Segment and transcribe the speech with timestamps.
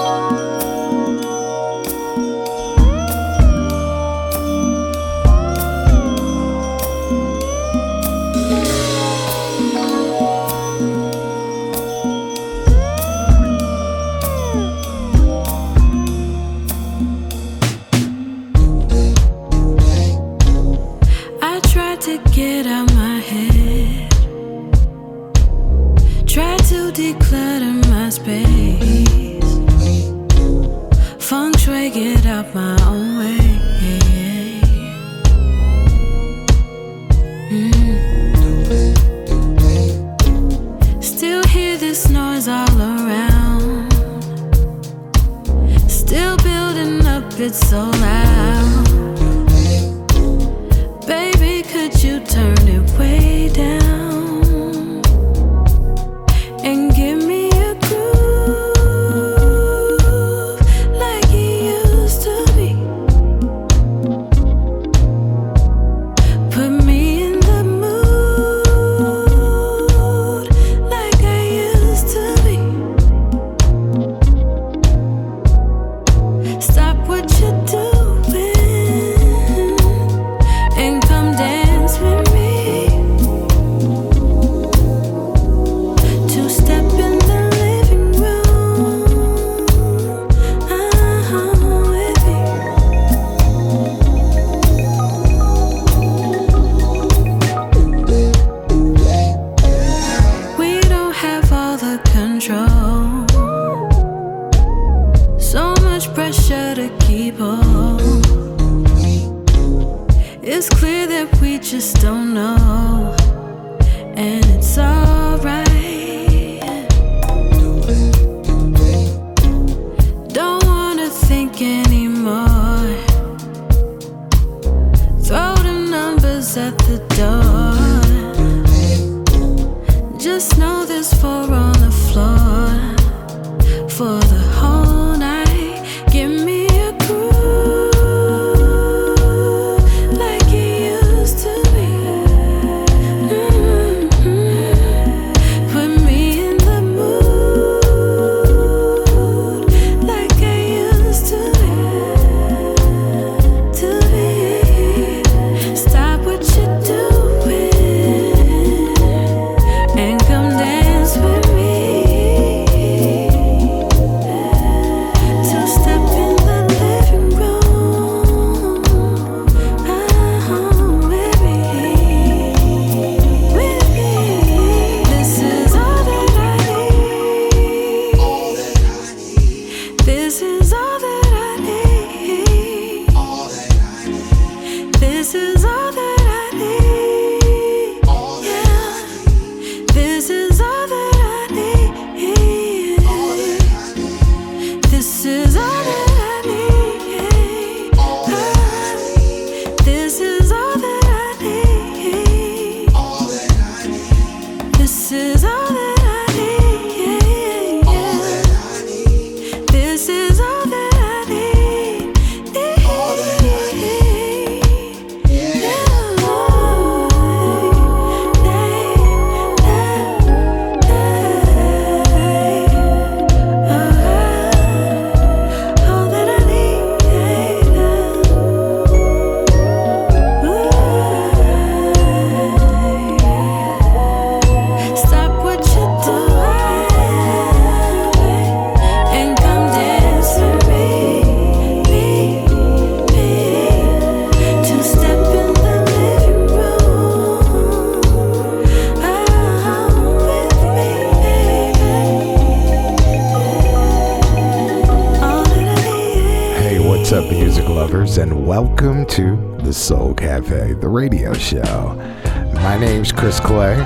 [0.00, 0.29] Música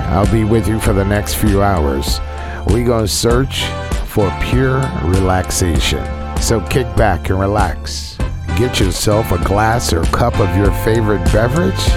[0.09, 2.19] I'll be with you for the next few hours.
[2.73, 3.65] we going to search
[4.07, 6.03] for pure relaxation.
[6.41, 8.17] So kick back and relax.
[8.57, 11.89] Get yourself a glass or cup of your favorite beverage,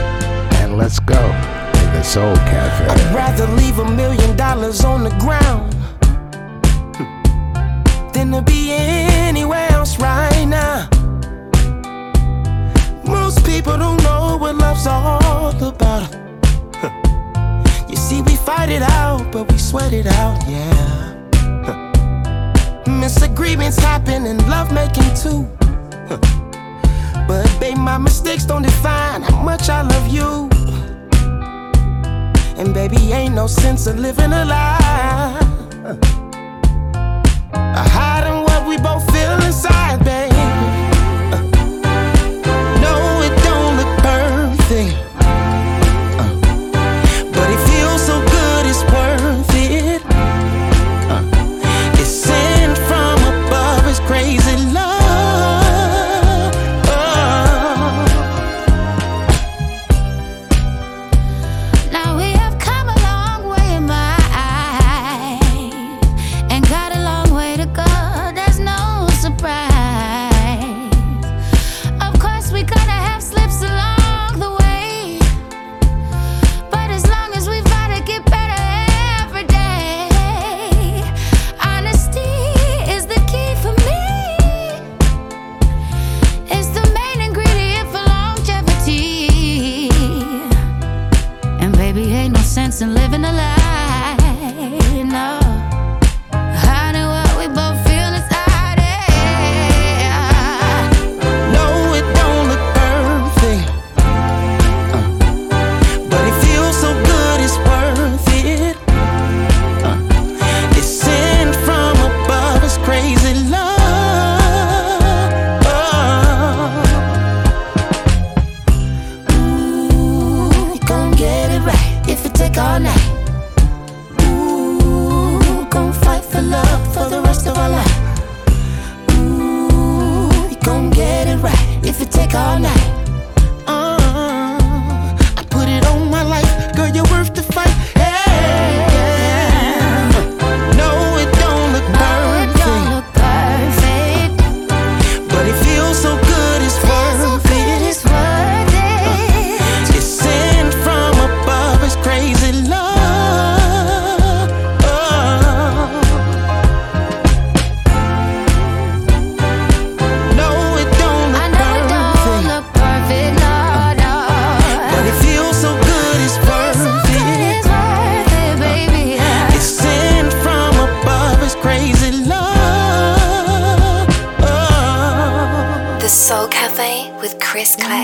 [0.61, 2.89] and let's go to the Soul Cafe.
[2.89, 5.73] I'd rather leave a million dollars on the ground
[8.13, 8.68] than to be
[14.89, 16.11] all about.
[17.89, 20.89] you see, we fight it out, but we sweat it out, yeah.
[23.09, 25.49] Disagreements happen and lovemaking too.
[27.27, 30.49] But babe, my mistakes don't define how much I love you.
[32.59, 35.39] And baby, ain't no sense of living a lie.
[37.97, 40.38] Hiding what we both feel inside, babe.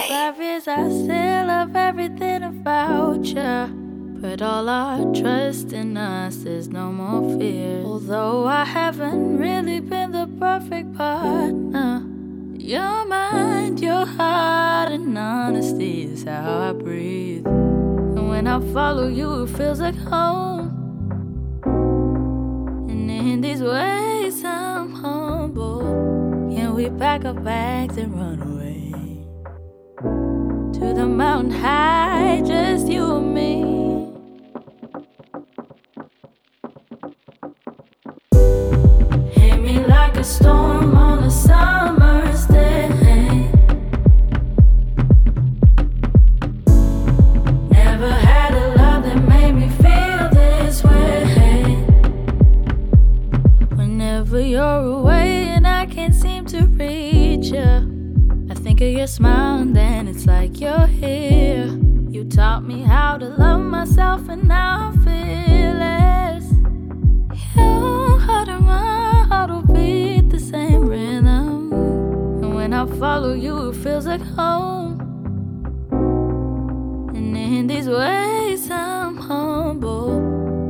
[0.03, 4.19] Five years, I still love everything about you.
[4.21, 7.85] Put all our trust in us, there's no more fear.
[7.85, 12.05] Although I haven't really been the perfect partner,
[12.59, 17.47] your mind, your heart, and honesty is how I breathe.
[17.47, 20.73] And when I follow you, it feels like home.
[22.91, 25.83] And in these ways, I'm humble.
[26.53, 28.84] Can we pack our bags and run away?
[30.75, 34.11] to the mountain high, just you and me.
[39.35, 42.04] Hit me like a storm on a summer.
[58.85, 61.67] at your smile, and then it's like you're here.
[62.11, 66.45] You taught me how to love myself, and now I'm fearless.
[67.57, 71.73] You how to run, how to beat the same rhythm.
[71.73, 75.01] And when I follow you, it feels like home.
[77.15, 80.19] And in these ways, I'm humble.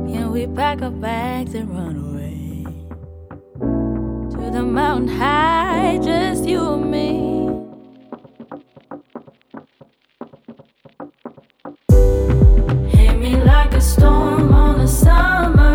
[0.07, 2.65] And we pack our bags and run away
[4.31, 7.44] to the mountain high, just you and me.
[15.05, 15.74] summer.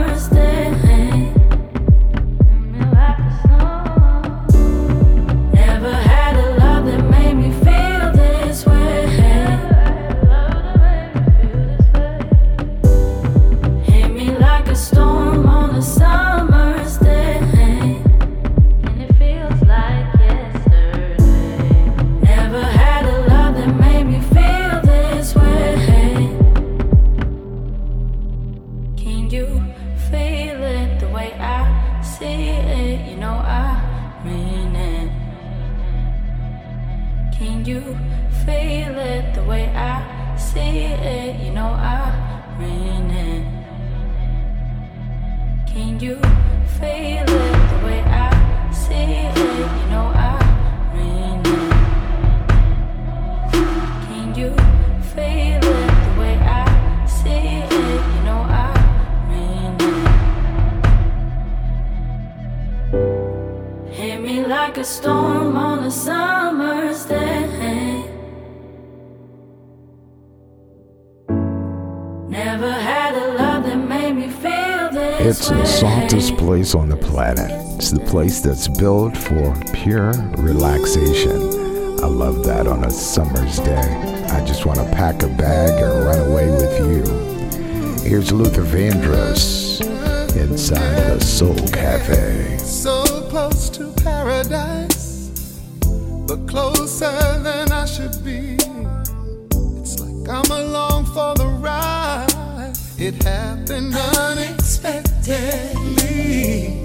[78.10, 81.40] Place that's built for pure relaxation.
[82.02, 84.26] I love that on a summer's day.
[84.32, 87.04] I just want to pack a bag and run away with you.
[88.02, 89.80] Here's Luther Vandross
[90.36, 92.58] inside the Soul Cafe.
[92.58, 95.30] So close to paradise,
[96.26, 98.56] but closer than I should be.
[99.78, 102.74] It's like I'm along for the ride.
[102.98, 106.79] It happened unexpectedly.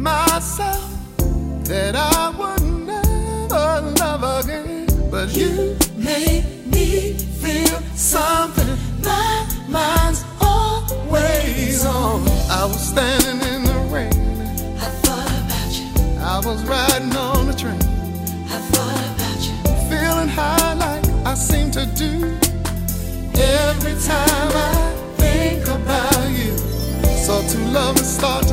[0.00, 0.90] Myself
[1.64, 6.42] that I would never love again, but you made
[6.72, 8.78] me feel something.
[9.04, 12.26] My mind's always on.
[12.48, 14.14] I was standing in the rain.
[14.80, 16.18] I thought about you.
[16.18, 17.82] I was riding on the train,
[18.48, 19.54] I thought about you.
[19.90, 22.38] feeling high like I seem to do
[23.38, 26.56] every time I think about you.
[27.18, 28.49] So two lovers start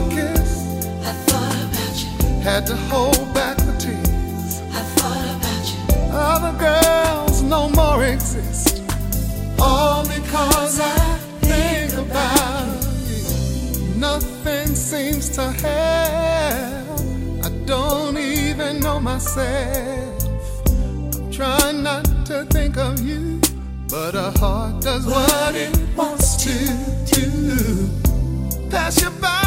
[2.58, 4.62] had to hold back the tears.
[4.74, 5.80] I thought about you.
[6.12, 8.82] Other girls no more exist,
[9.60, 14.00] all because I think about you.
[14.00, 17.00] Nothing seems to help.
[17.46, 20.24] I don't even know myself.
[20.68, 23.40] I'm trying not to think of you,
[23.88, 26.56] but a heart does what it wants to
[27.14, 27.88] do.
[28.72, 29.47] Pass you by,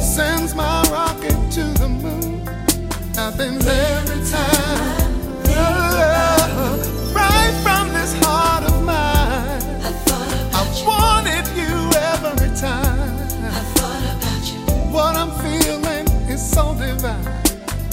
[0.00, 2.44] Sends my rocket to the moon.
[3.14, 4.97] Happens every time.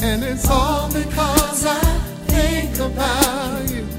[0.06, 1.80] And it's all because I
[2.28, 3.95] think about you.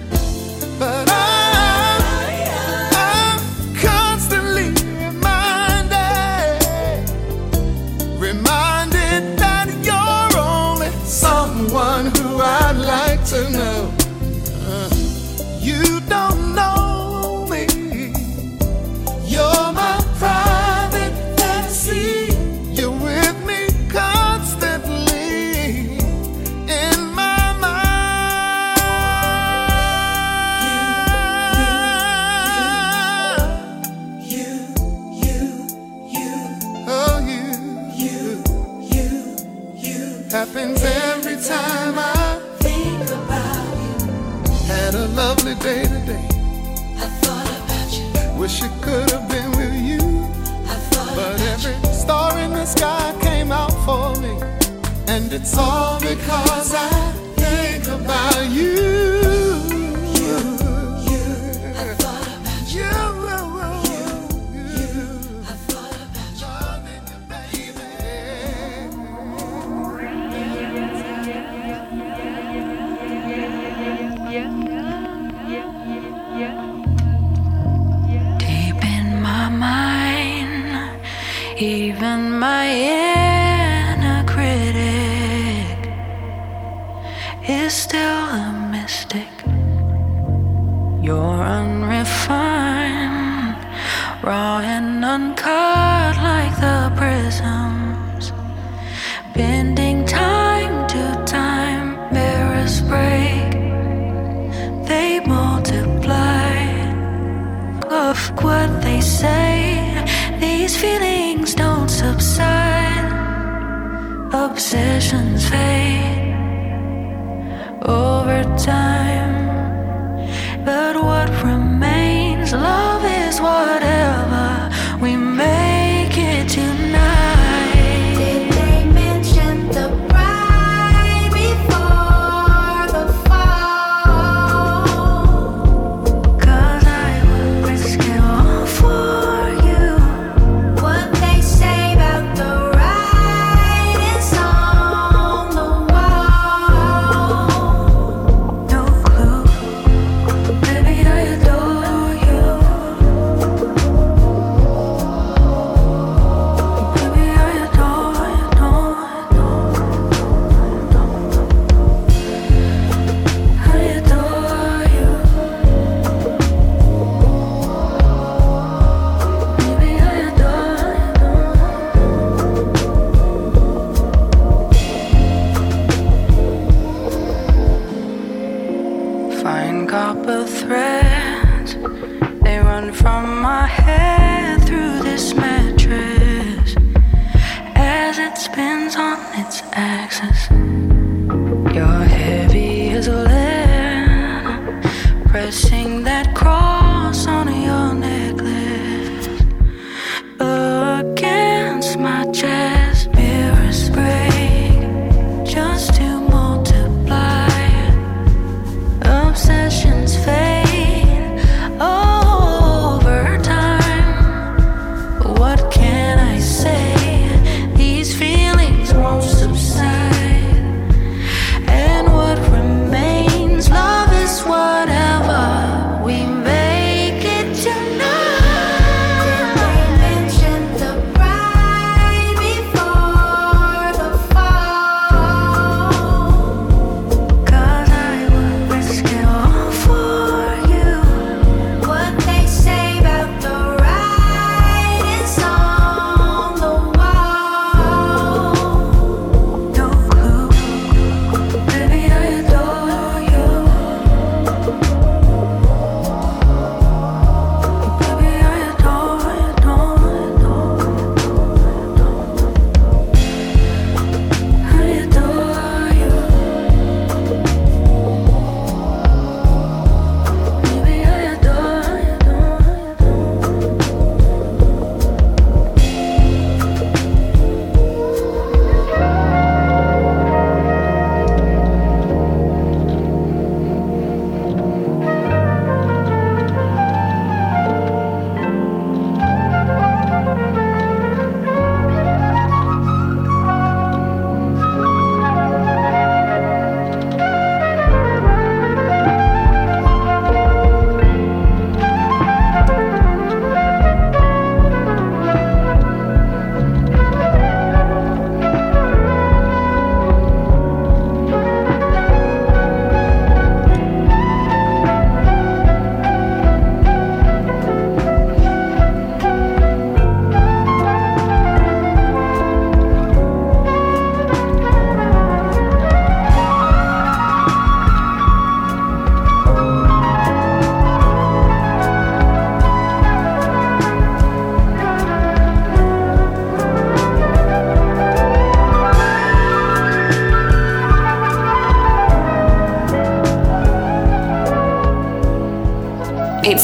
[55.37, 57.16] It's all because I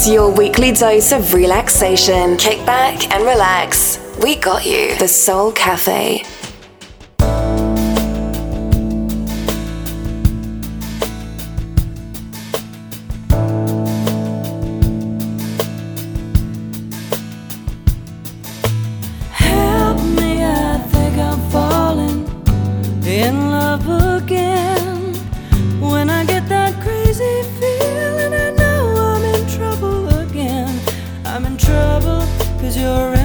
[0.03, 2.37] It's your weekly dose of relaxation.
[2.37, 4.01] Kick back and relax.
[4.21, 4.99] We got you.
[4.99, 6.25] The Soul Cafe.
[32.75, 33.22] You're in.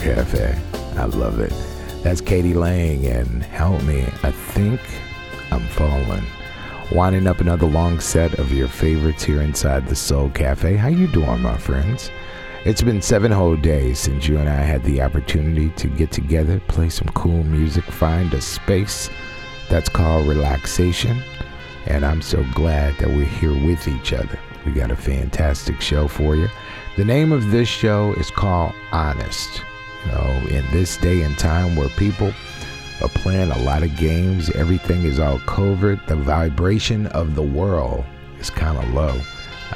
[0.00, 0.58] Cafe.
[0.96, 1.52] I love it.
[2.02, 4.02] That's KD Lang and Help Me.
[4.22, 4.80] I think
[5.52, 6.24] I'm falling.
[6.90, 10.76] Winding up another long set of your favorites here inside the Soul Cafe.
[10.76, 12.10] How you doing, my friends?
[12.64, 16.60] It's been seven whole days since you and I had the opportunity to get together,
[16.68, 19.10] play some cool music, find a space
[19.68, 21.22] that's called relaxation.
[21.86, 24.38] And I'm so glad that we're here with each other.
[24.64, 26.48] We got a fantastic show for you.
[26.96, 29.62] The name of this show is called Honest.
[30.50, 32.32] In this day and time where people
[33.00, 38.04] are playing a lot of games, everything is all covert, the vibration of the world
[38.40, 39.20] is kind of low.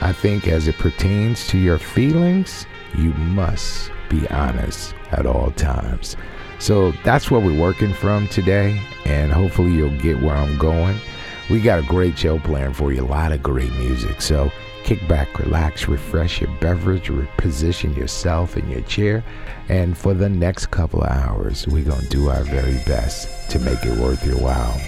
[0.00, 6.16] I think as it pertains to your feelings, you must be honest at all times.
[6.58, 10.98] So that's what we're working from today, and hopefully you'll get where I'm going.
[11.50, 14.20] We got a great show planned for you, a lot of great music.
[14.20, 14.50] So
[14.84, 19.24] kick back, relax, refresh your beverage, reposition yourself in your chair,
[19.70, 23.58] and for the next couple of hours, we're going to do our very best to
[23.58, 24.78] make it worth your while.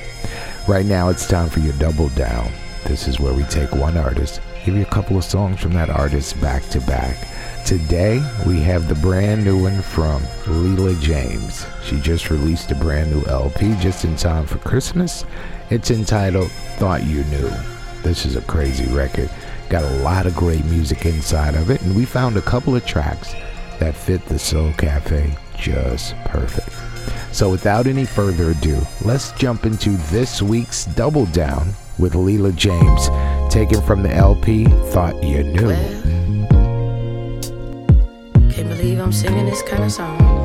[0.69, 2.53] Right now, it's time for your double down.
[2.85, 5.89] This is where we take one artist, give you a couple of songs from that
[5.89, 7.17] artist back to back.
[7.65, 11.67] Today, we have the brand new one from Leela James.
[11.83, 15.25] She just released a brand new LP just in time for Christmas.
[15.71, 17.51] It's entitled Thought You Knew.
[18.03, 19.31] This is a crazy record.
[19.69, 22.87] Got a lot of great music inside of it, and we found a couple of
[22.87, 23.35] tracks
[23.81, 26.71] that fit the Soul Cafe just perfect.
[27.35, 33.09] So, without any further ado, let's jump into this week's Double Down with Leela James,
[33.53, 35.69] taken from the LP Thought You Knew.
[38.51, 40.36] Can't believe I'm singing this kind of song.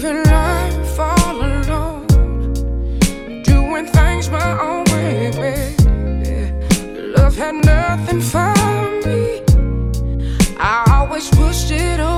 [0.00, 2.06] Living life all alone,
[3.42, 6.52] doing things my own way, baby.
[7.16, 8.54] Love had nothing for
[9.04, 9.42] me.
[10.56, 12.17] I always pushed it away.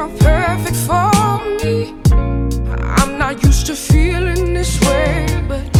[0.00, 1.10] So perfect for
[1.62, 1.94] me.
[2.98, 5.79] I'm not used to feeling this way, but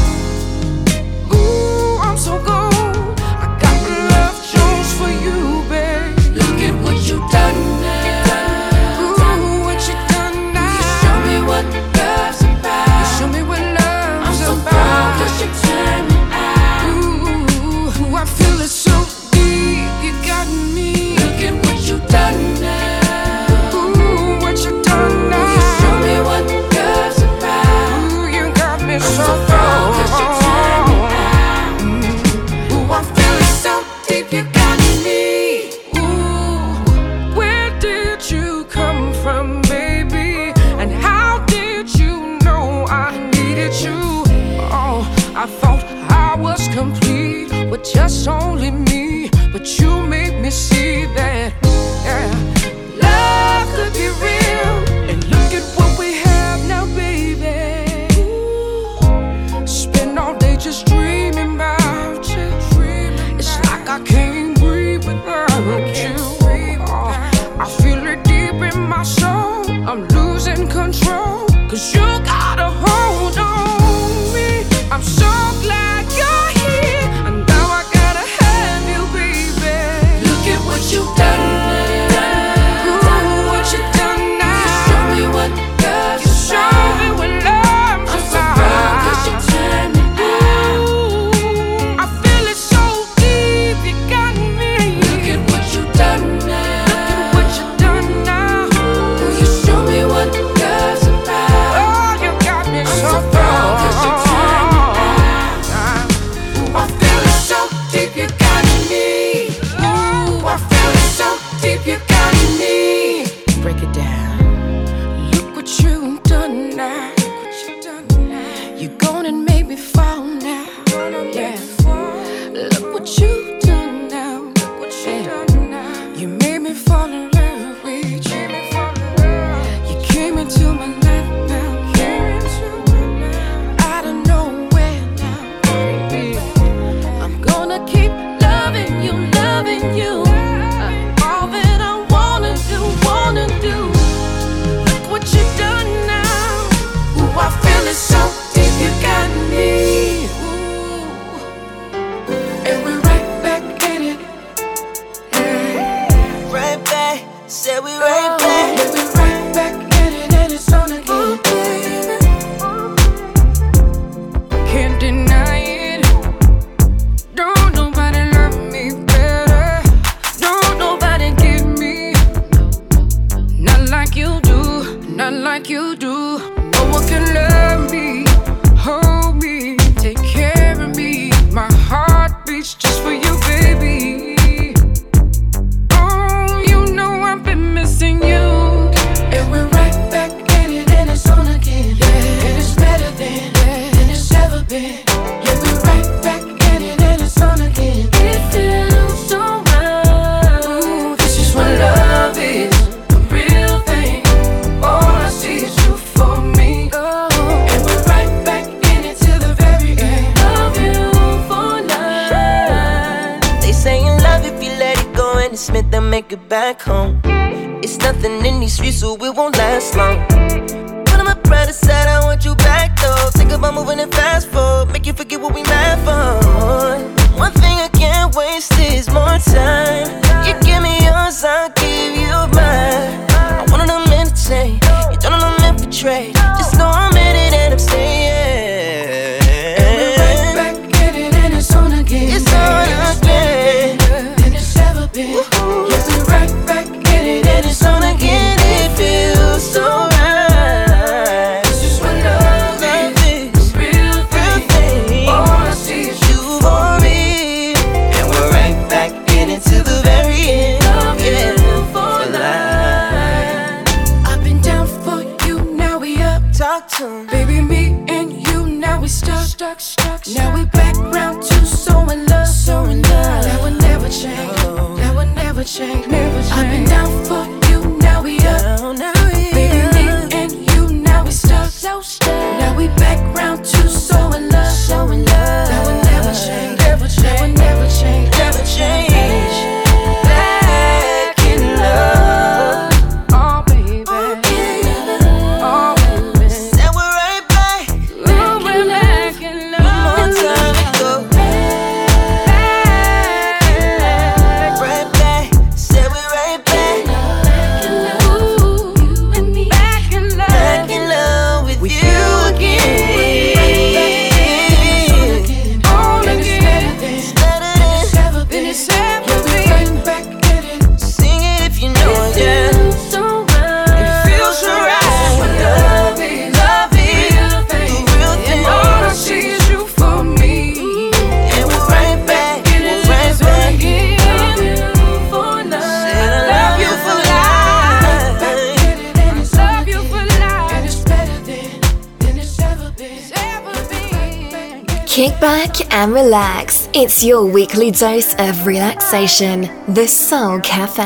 [345.11, 346.89] Kick back and relax.
[346.95, 351.03] It's your weekly dose of relaxation, the Soul Cafe.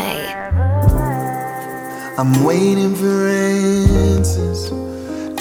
[2.18, 4.70] I'm waiting for answers.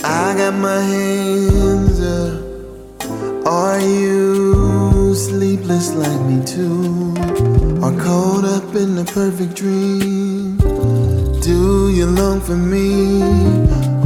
[0.01, 3.45] I got my hands up.
[3.45, 7.13] Are you sleepless like me too?
[7.83, 10.57] Or caught up in the perfect dream?
[11.41, 13.23] Do you long for me?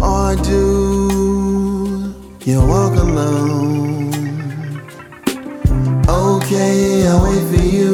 [0.02, 4.07] Or do you walk alone?
[6.48, 7.92] okay, I'll wait for you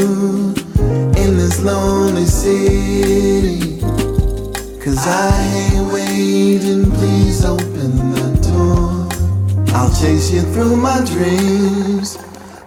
[1.18, 3.80] in this lonely city.
[4.80, 9.08] Cause I hate waiting, please open the door.
[9.76, 12.18] I'll chase you through my dreams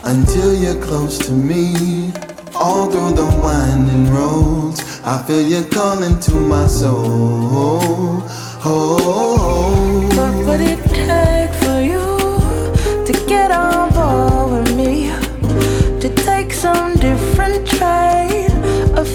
[0.03, 2.13] until you're close to me.
[2.55, 8.23] All through the winding roads, I feel you calling to my soul.
[8.69, 12.03] Oh, What would it take for you
[13.07, 14.36] to get on board?
[17.07, 18.51] different train
[18.99, 19.07] of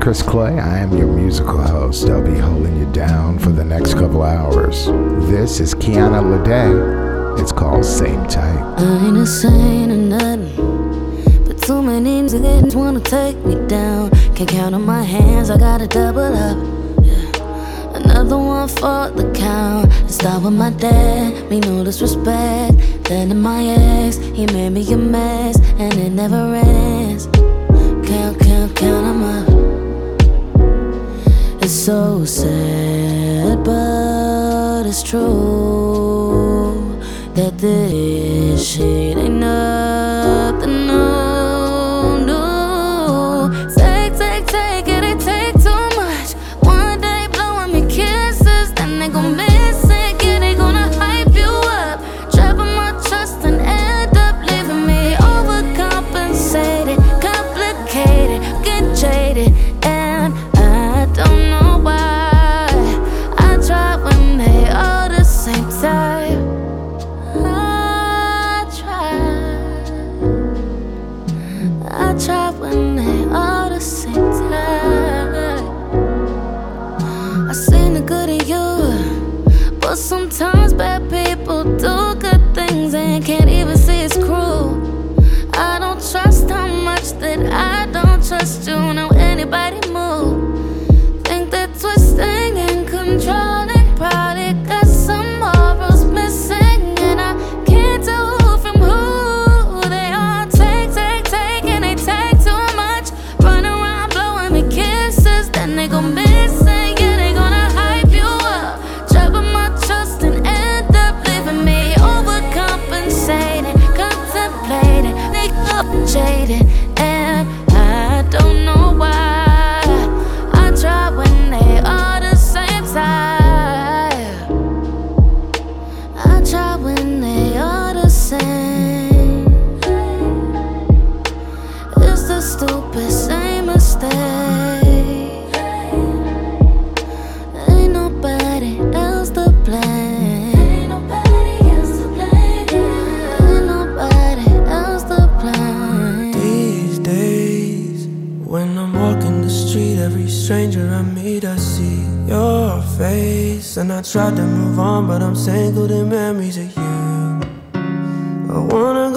[0.00, 0.58] Chris Clay.
[0.58, 2.08] I am your musical host.
[2.08, 4.86] I'll be holding you down for the next couple hours.
[5.28, 7.38] This is Kiana Lede.
[7.38, 8.78] It's called Same Type.
[8.78, 11.44] I ain't a saint or nothing.
[11.44, 14.10] But too many niggas wanna take me down.
[14.34, 16.56] Can't count on my hands, I gotta double up.
[17.04, 17.96] Yeah.
[17.96, 19.92] Another one for the count.
[19.92, 22.74] It start with my dad, me no disrespect.
[23.04, 27.26] Then in my ex, he made me a mess, and it never ends.
[28.08, 29.49] Count, count, count 'em up.
[31.70, 36.98] It's so sad, but it's true
[37.34, 39.16] that this shit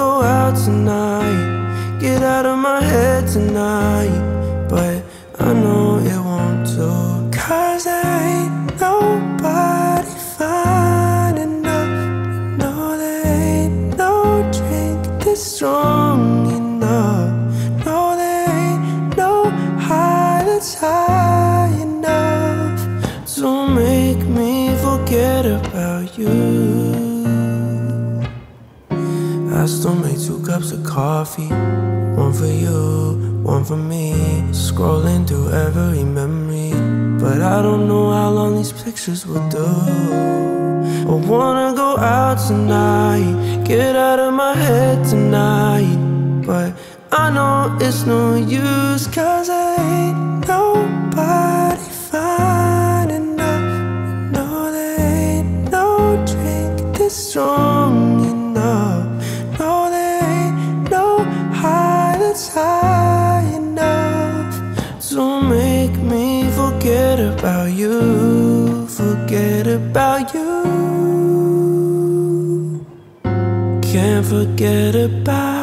[0.03, 4.19] go out tonight, get out of my head tonight.
[4.69, 4.95] But
[5.39, 7.02] I know it won't do.
[29.63, 34.11] I still make two cups of coffee, one for you, one for me.
[34.51, 36.71] Scrolling through every memory,
[37.17, 39.65] but I don't know how long these pictures will do.
[41.09, 45.95] I wanna go out tonight, get out of my head tonight,
[46.45, 46.73] but
[47.13, 54.33] I know it's no use, cause I ain't nobody fine enough.
[54.33, 57.82] No, there ain't no drink that's strong
[74.33, 75.62] forget about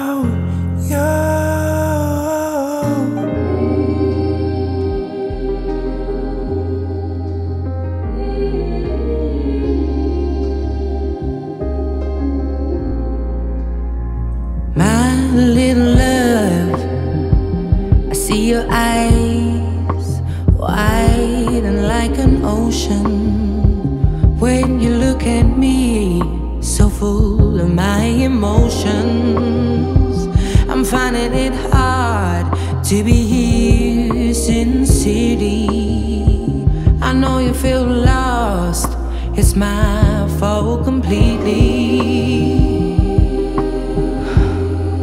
[39.50, 41.56] it's my fault completely.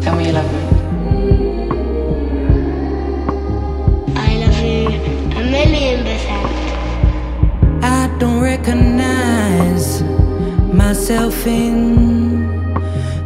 [0.02, 0.60] Tell me you love me.
[4.16, 4.88] I love you
[5.36, 6.48] a million percent.
[7.84, 10.02] I don't recognize
[10.72, 12.48] myself in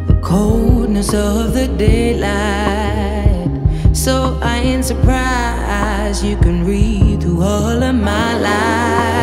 [0.08, 3.48] the coldness of the daylight.
[3.96, 9.21] So I ain't surprised you can read through all of my lies.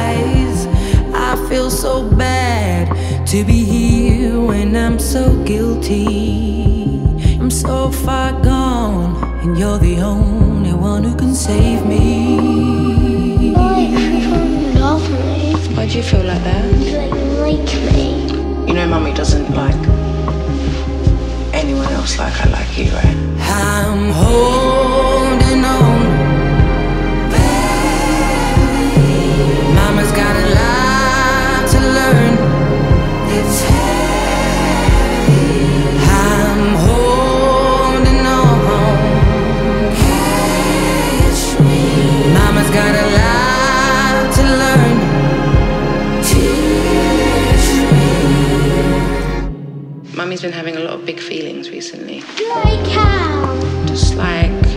[1.79, 6.99] I feel so bad to be here when I'm so guilty.
[7.39, 13.55] I'm so far gone, and you're the only one who can save me.
[14.75, 15.53] Love me.
[15.73, 16.65] Why do you feel like that?
[16.91, 18.27] Like, like me.
[18.67, 19.81] You know, mummy doesn't like
[21.53, 23.15] anyone else like I like you, right?
[23.39, 24.98] I'm holding
[50.41, 52.21] been having a lot of big feelings recently.
[52.21, 53.85] Like how?
[53.87, 54.68] Just like.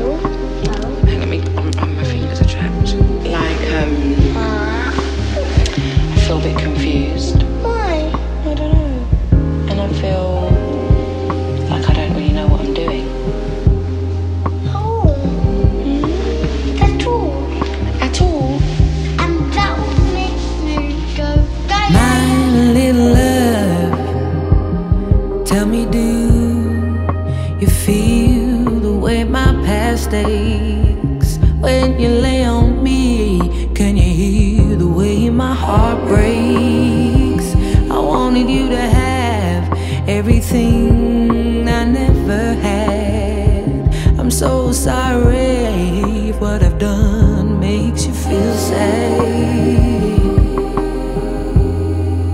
[31.63, 33.69] When you lay on me?
[33.75, 37.55] Can you hear the way my heart breaks?
[37.89, 39.65] I wanted you to have
[40.09, 43.95] everything I never had.
[44.19, 49.63] I'm so sorry if what I've done makes you feel sad.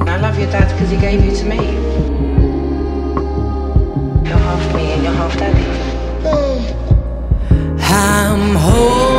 [0.09, 1.61] I love your dad because he gave you to me.
[4.26, 5.79] You're half me and you're half daddy.
[7.91, 9.18] I'm holding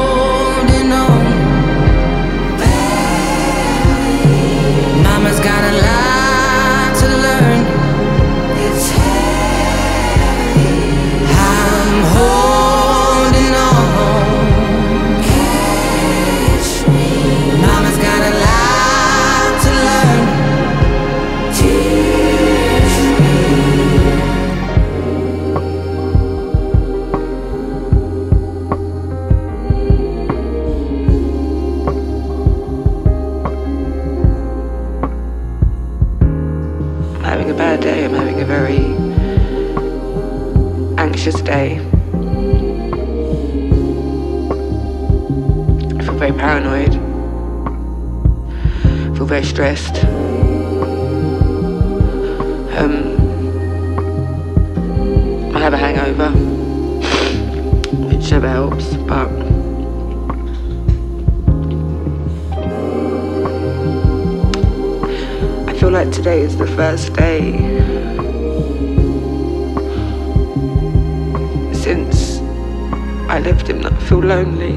[74.29, 74.75] lonely.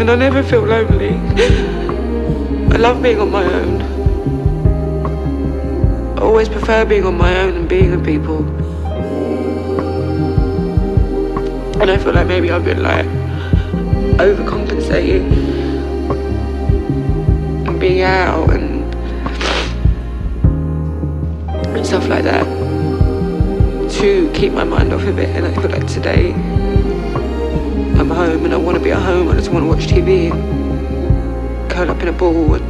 [0.00, 1.10] And I never feel lonely.
[2.72, 3.82] I love being on my own.
[6.16, 8.38] I always prefer being on my own and being with people.
[11.82, 13.04] And I feel like maybe I've been like
[14.16, 15.26] overcompensating
[17.68, 18.94] and being out and,
[21.76, 22.55] and stuff like that
[24.00, 25.30] to keep my mind off of it.
[25.30, 26.34] And I feel like today
[27.98, 29.28] I'm home and I want to be at home.
[29.28, 32.62] I just want to watch TV and curl up in a ball and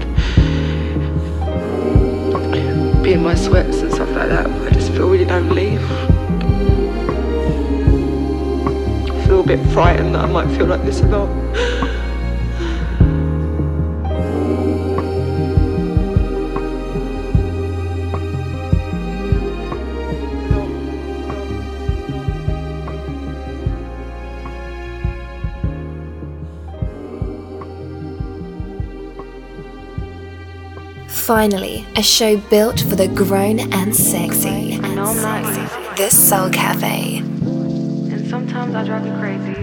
[3.02, 4.46] be in my sweats and stuff like that.
[4.46, 5.78] I just feel really lonely.
[9.08, 11.28] I feel a bit frightened that I might feel like this a lot.
[31.26, 34.78] Finally, a show built for the grown and sexy.
[35.96, 37.16] This Soul Cafe.
[37.16, 39.54] And sometimes I drive you crazy.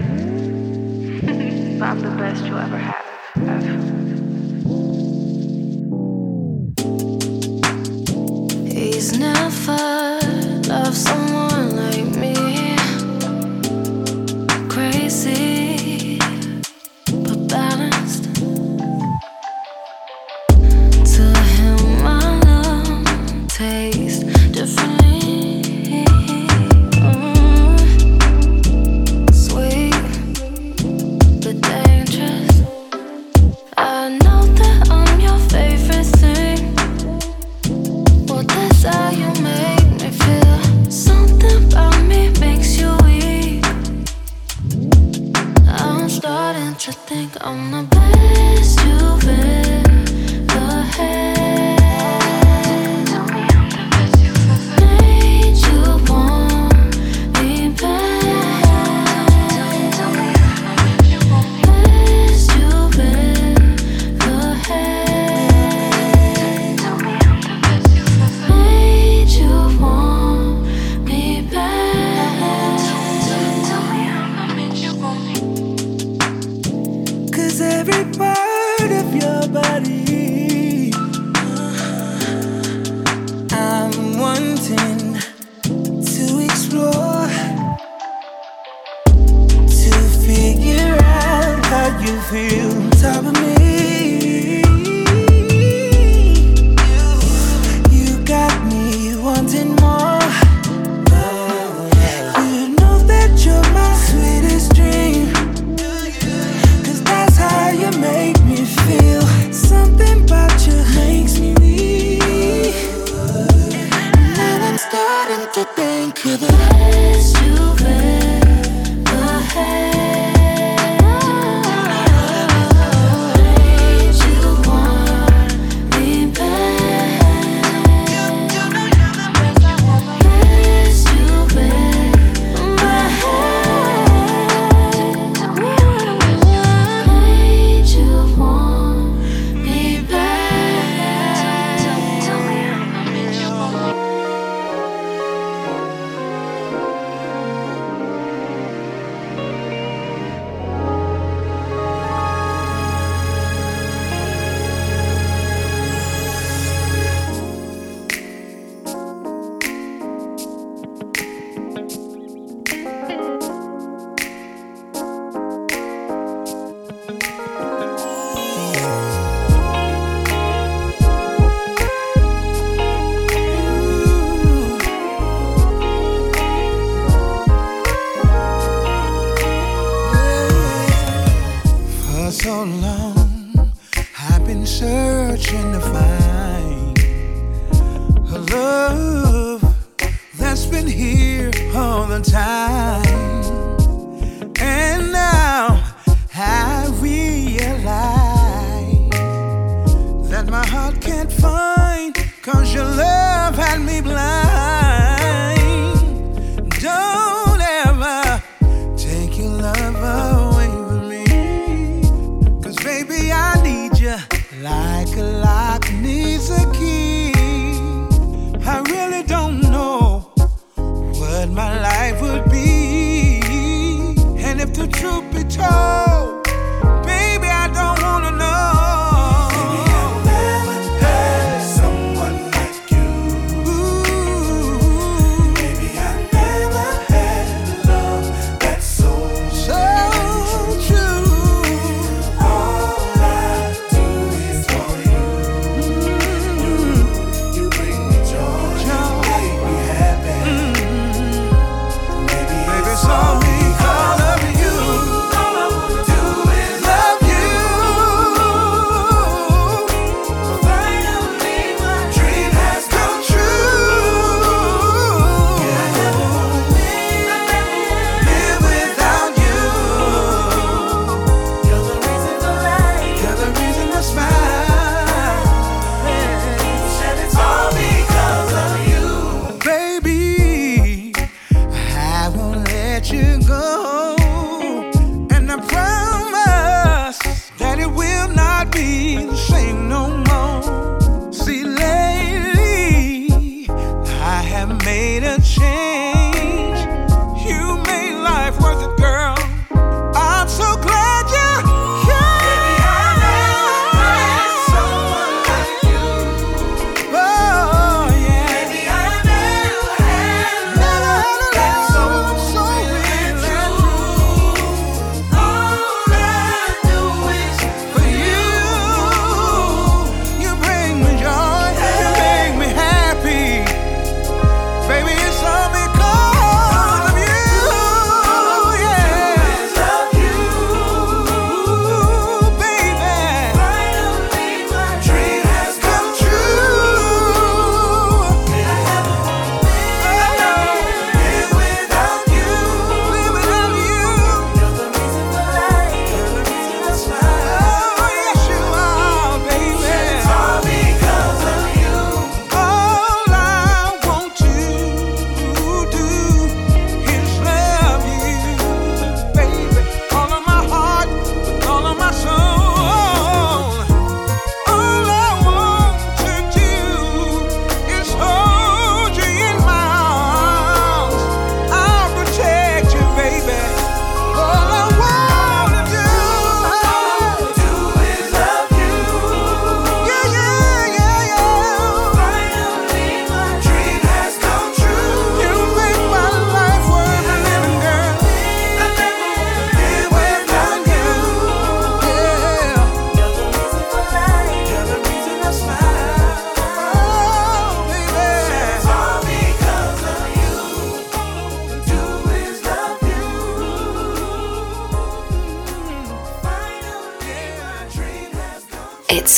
[1.78, 2.93] but I'm the best you'll ever have.
[46.64, 49.28] Can't you think I'm the best you've
[50.48, 51.33] ever had?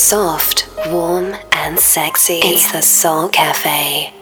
[0.07, 2.34] Soft, warm, and sexy.
[2.34, 4.15] It's the Soul Cafe.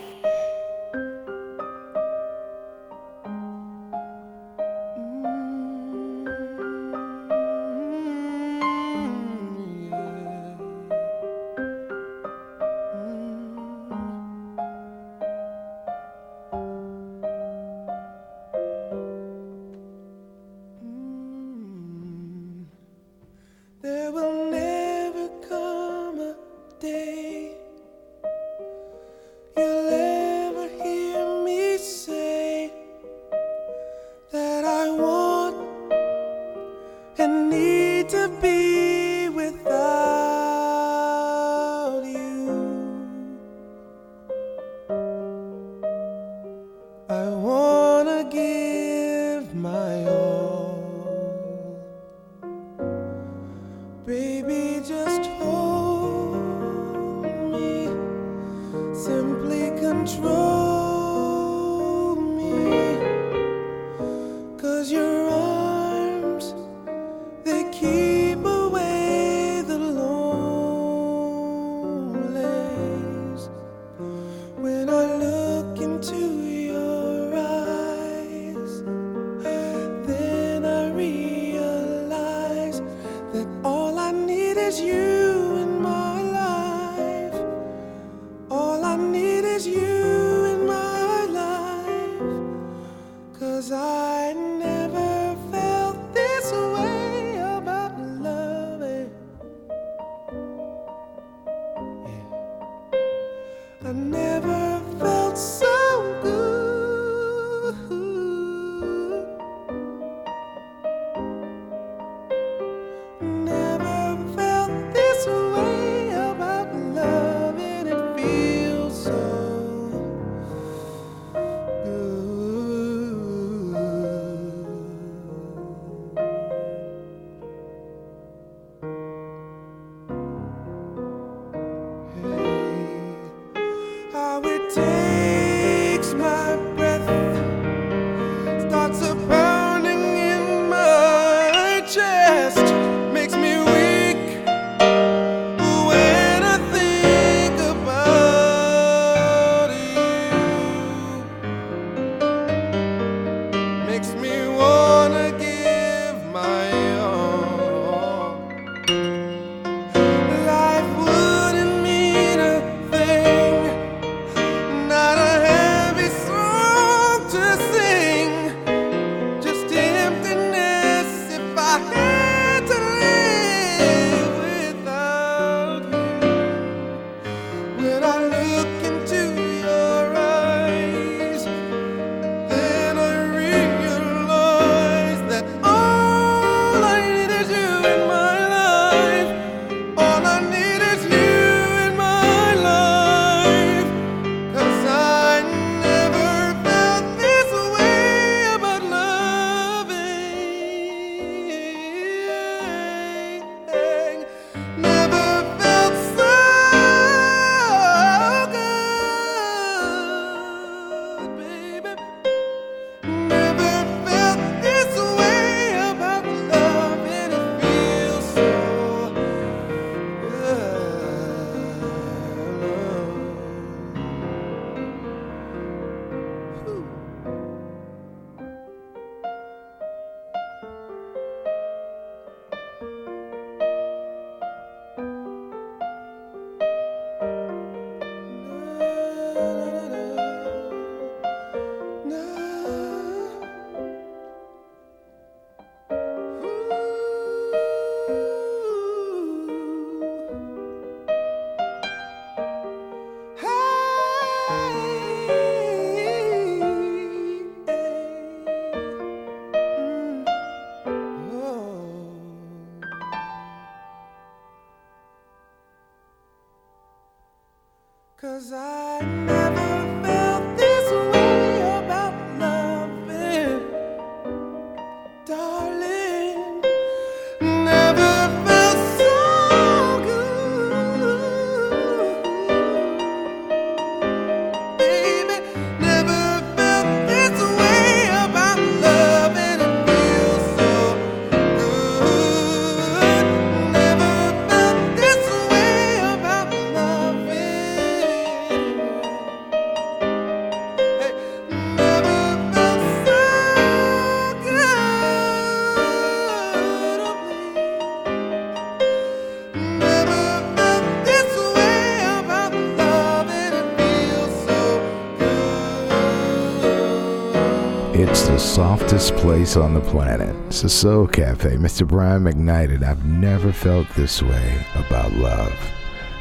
[318.44, 320.36] Softest place on the planet.
[320.50, 321.56] The Soul Cafe.
[321.56, 321.88] Mr.
[321.88, 322.82] Brian McKnighted.
[322.84, 325.52] I've never felt this way about love.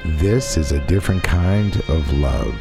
[0.05, 2.55] This is a different kind of love.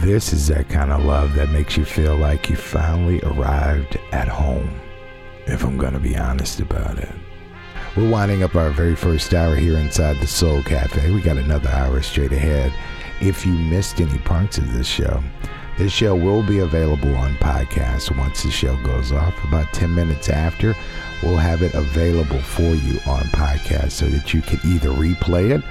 [0.00, 4.28] This is that kind of love that makes you feel like you finally arrived at
[4.28, 4.80] home,
[5.46, 7.12] if I'm going to be honest about it.
[7.96, 11.10] We're winding up our very first hour here inside the Soul Cafe.
[11.10, 12.72] We got another hour straight ahead.
[13.20, 15.22] If you missed any parts of this show,
[15.76, 19.42] this show will be available on podcast once the show goes off.
[19.44, 20.76] About 10 minutes after,
[21.22, 25.62] we'll have it available for you on podcast so that you can either replay it,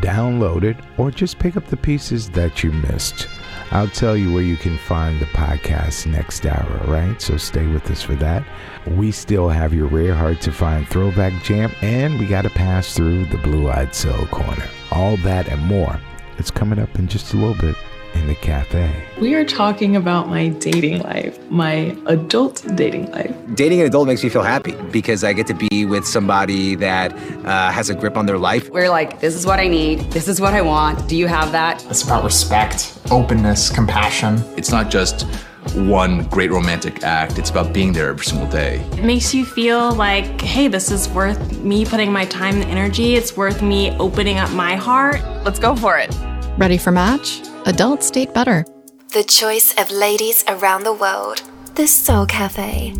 [0.00, 3.28] download it, or just pick up the pieces that you missed.
[3.70, 7.22] I'll tell you where you can find the podcast next hour, right?
[7.22, 8.44] So stay with us for that.
[8.86, 12.94] We still have your rare hard to find throwback jam, and we got to pass
[12.94, 14.68] through the blue eyed soul corner.
[14.90, 15.98] All that and more.
[16.36, 17.76] It's coming up in just a little bit
[18.14, 18.90] in the cafe.
[19.20, 23.34] We are talking about my dating life, my adult dating life.
[23.54, 27.12] Dating an adult makes me feel happy because I get to be with somebody that
[27.44, 28.68] uh, has a grip on their life.
[28.70, 30.00] We're like, this is what I need.
[30.12, 31.08] This is what I want.
[31.08, 31.84] Do you have that?
[31.86, 34.42] It's about respect, openness, compassion.
[34.56, 35.26] It's not just
[35.74, 38.80] one great romantic act, it's about being there every single day.
[38.92, 43.14] It makes you feel like, hey, this is worth me putting my time and energy.
[43.14, 45.22] It's worth me opening up my heart.
[45.44, 46.14] Let's go for it.
[46.58, 47.40] Ready for match?
[47.64, 48.66] Adults date better.
[49.12, 51.42] The choice of ladies around the world.
[51.76, 52.92] The Soul Cafe.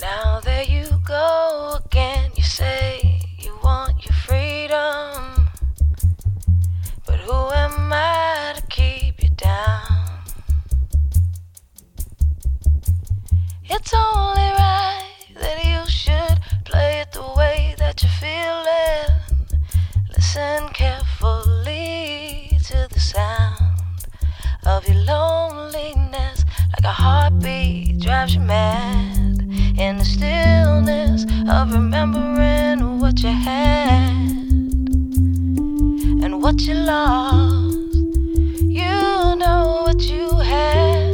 [0.00, 2.30] Now there you go again.
[2.36, 5.48] You say you want your freedom.
[7.06, 9.97] But who am I to keep you down?
[13.70, 15.04] It's only right
[15.34, 19.10] that you should play it the way that you feel it.
[20.16, 24.06] Listen carefully to the sound
[24.64, 29.42] of your loneliness, like a heartbeat drives you mad.
[29.76, 34.16] In the stillness of remembering what you had
[36.24, 37.94] and what you lost,
[38.62, 41.07] you know what you had.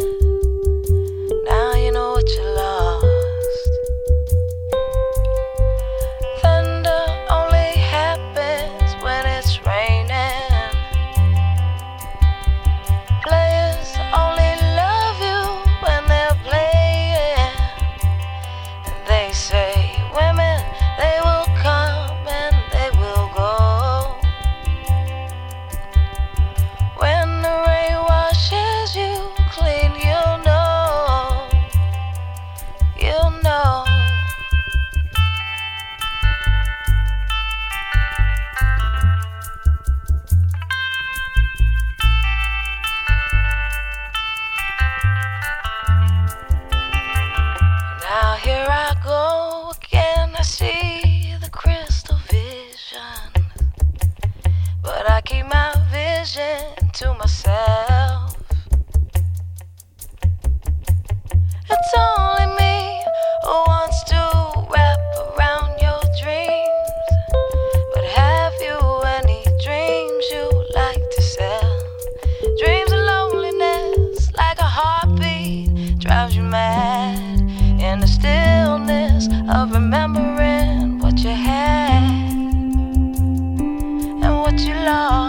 [84.54, 85.23] What you lost.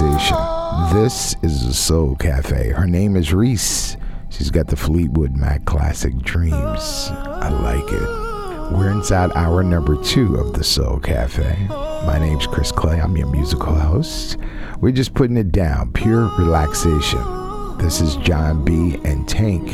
[0.00, 1.02] relaxation.
[1.02, 2.70] This is a Soul Cafe.
[2.70, 3.96] Her name is Reese.
[4.30, 7.10] She's got the Fleetwood Mac classic Dreams.
[7.10, 8.72] I like it.
[8.76, 11.66] We're inside hour number two of the Soul Cafe.
[11.68, 13.00] My name's Chris Clay.
[13.00, 14.36] I'm your musical host.
[14.80, 17.78] We're just putting it down, pure relaxation.
[17.78, 19.00] This is Jon B.
[19.04, 19.68] and Tank,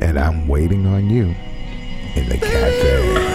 [0.00, 1.34] and I'm waiting on you
[2.14, 3.25] in the cafe.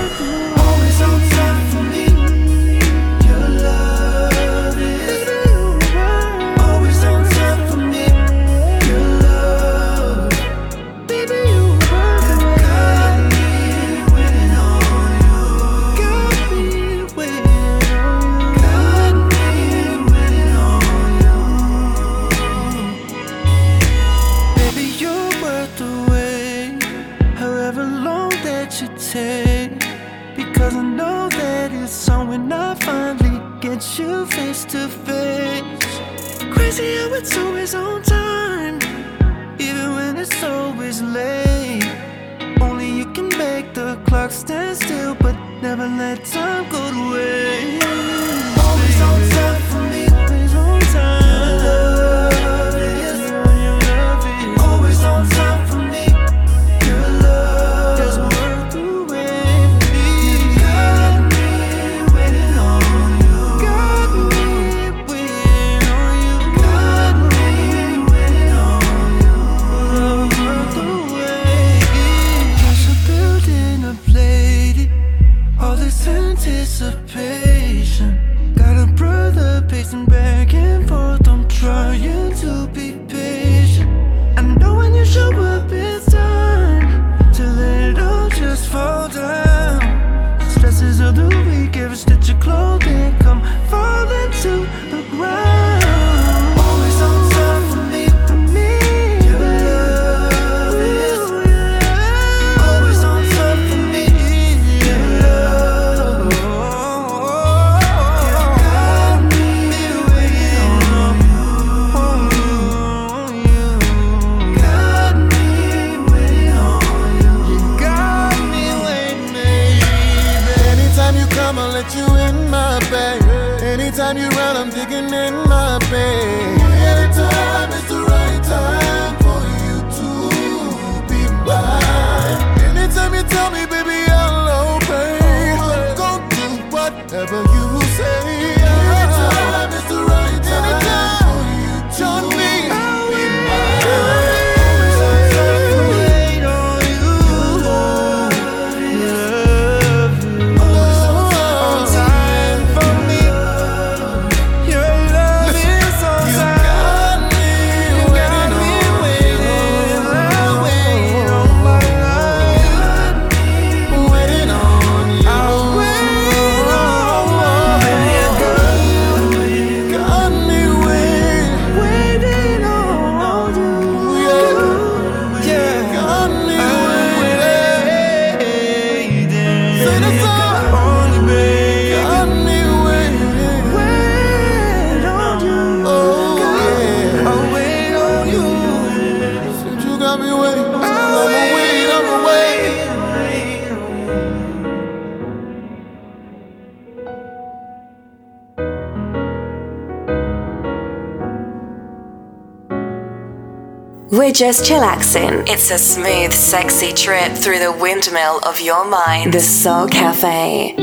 [204.31, 205.47] just chillaxing.
[205.47, 209.33] It's a smooth, sexy trip through the windmill of your mind.
[209.33, 210.75] The Soul Cafe.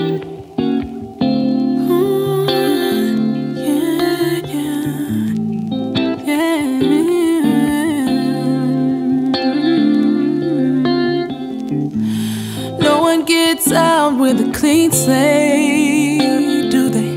[13.26, 17.16] gets out with a clean slate, do they?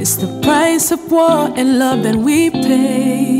[0.00, 3.33] It's the price of war and love that we pay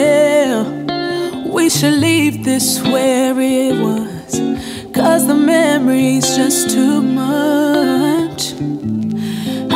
[0.00, 1.46] yeah.
[1.46, 4.32] We should leave this where it was.
[4.94, 8.52] Cause the memory's just too much.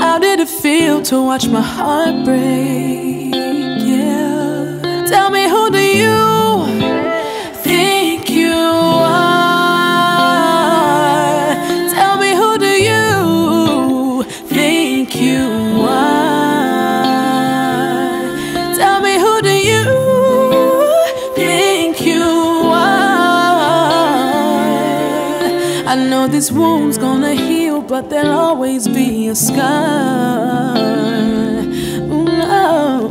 [0.01, 3.04] How did it feel to watch my heart break?
[27.95, 30.74] But there'll always be a scar.
[32.11, 33.09] No.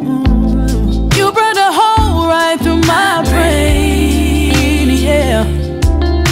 [1.15, 5.45] You burned a hole right through my brain, yeah.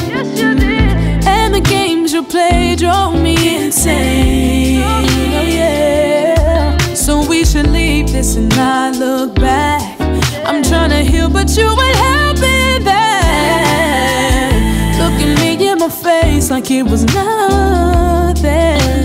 [0.09, 1.25] Yes, you did.
[1.25, 6.77] And the games you played drove me insane, oh yeah.
[6.93, 9.97] So we should leave this and not look back.
[10.45, 14.51] I'm trying to heal, but you ain't helping that.
[14.99, 18.20] Looking me in my face like it was nothing.
[18.41, 19.00] So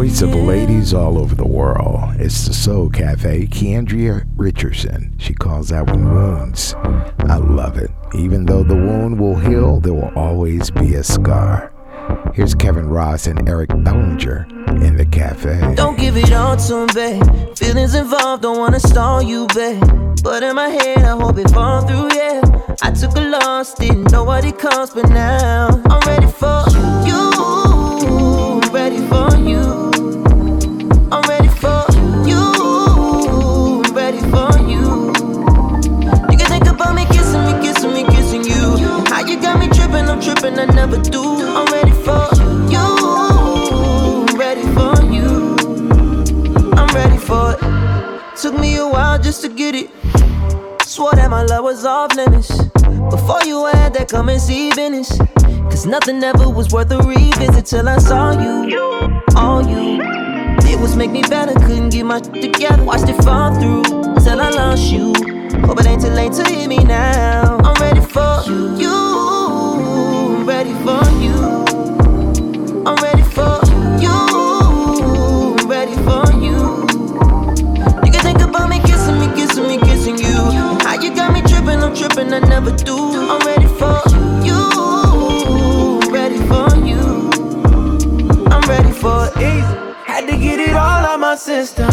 [0.00, 2.14] Choice of ladies all over the world.
[2.18, 5.14] It's the Soul Cafe, Kiandra Richardson.
[5.18, 6.72] She calls that one wounds.
[7.28, 7.90] I love it.
[8.14, 11.70] Even though the wound will heal, there will always be a scar.
[12.32, 14.46] Here's Kevin Ross and Eric Bellinger
[14.82, 15.74] in the cafe.
[15.74, 17.22] Don't give it all to babe.
[17.58, 19.84] Feelings involved, don't wanna stall you, babe.
[20.22, 22.40] But in my head, I hope it fall through, yeah.
[22.80, 26.64] I took a loss, didn't know what it cost, but now I'm ready for
[27.04, 28.62] you.
[28.72, 29.79] Ready for you.
[40.60, 41.22] I never do.
[41.56, 42.28] I'm ready for
[42.70, 42.84] you.
[44.28, 45.56] I'm ready for you.
[46.76, 48.36] I'm ready for it.
[48.36, 49.88] Took me a while just to get it.
[50.82, 52.48] Swore that my love was off limits.
[53.08, 55.16] Before you had that come and see business.
[55.70, 59.22] Cause nothing ever was worth a revisit till I saw you.
[59.36, 60.02] All you.
[60.70, 62.84] It was make me better, couldn't get my together.
[62.84, 63.84] Watched it fall through
[64.22, 65.14] till I lost you.
[65.64, 67.56] Hope it ain't too late to hit me now.
[67.64, 68.99] I'm ready for you.
[70.70, 71.34] Ready for you.
[72.86, 73.60] I'm ready for
[73.98, 74.14] you.
[75.58, 76.86] I'm ready for you.
[78.04, 80.78] You can think about me kissing me, kissing me, kissing you.
[80.86, 82.96] How you got me tripping, I'm tripping, I never do.
[82.96, 84.00] I'm ready for
[84.46, 84.54] you.
[86.04, 87.30] I'm ready for you.
[88.46, 89.64] I'm ready for it.
[90.06, 91.90] Had to get it all out my system.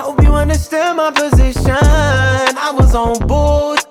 [0.00, 1.70] Hope you understand my position.
[1.70, 3.81] I was on board.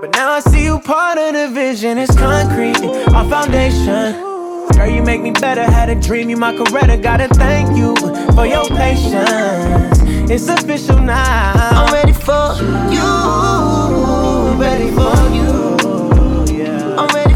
[0.00, 1.98] But now I see you part of the vision.
[1.98, 4.12] It's concrete, our foundation.
[4.76, 5.62] Girl, you make me better.
[5.62, 7.02] Had a dream, you my Coretta.
[7.02, 7.96] Gotta thank you
[8.32, 9.98] for your patience.
[10.30, 11.52] It's official now.
[11.72, 12.54] I'm ready for
[12.94, 13.02] you.
[14.62, 16.94] Ready for you.
[16.96, 17.27] I'm ready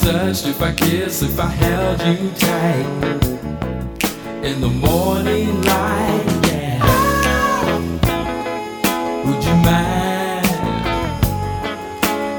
[0.00, 2.86] touched, if I kissed, if I held you tight
[4.44, 6.24] in the morning light?
[6.48, 6.78] Yeah.
[9.24, 10.46] Would you mind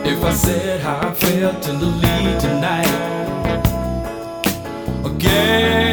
[0.08, 3.12] if I said how I felt in the lead tonight?
[5.06, 5.91] Again,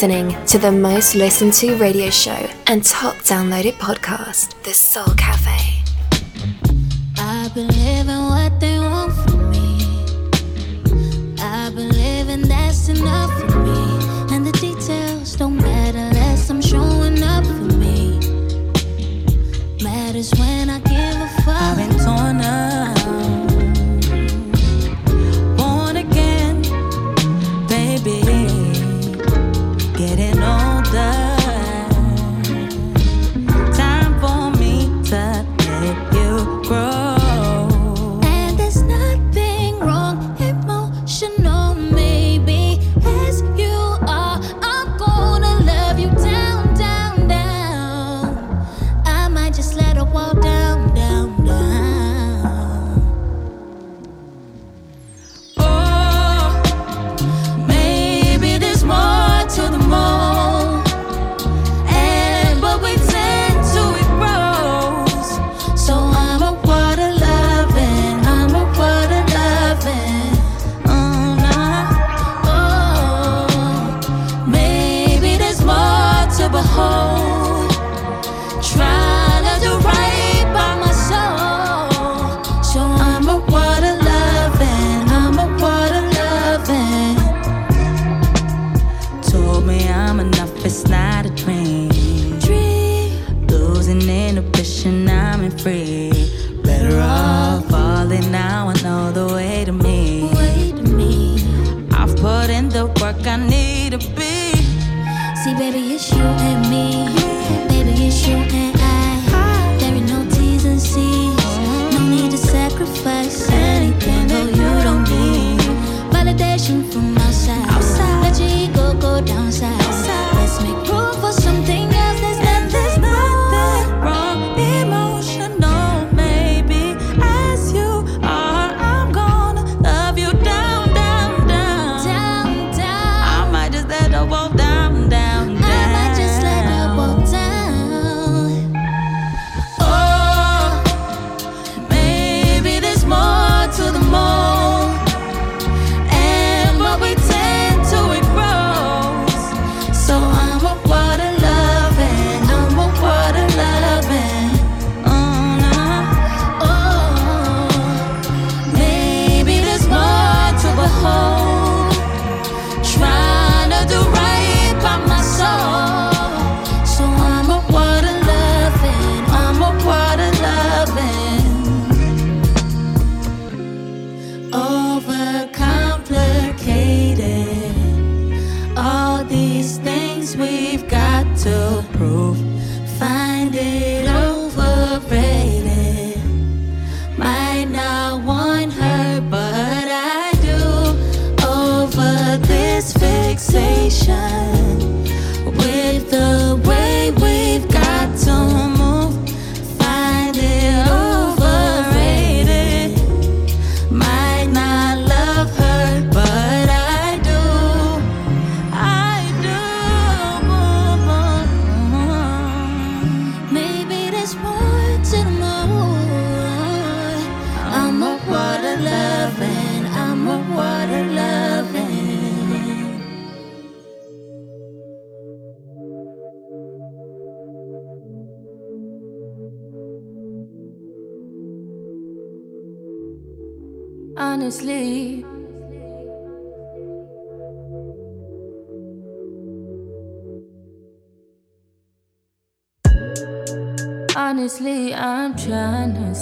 [0.00, 5.39] listening to the most listened to radio show and top downloaded podcast, The Soul Cafe.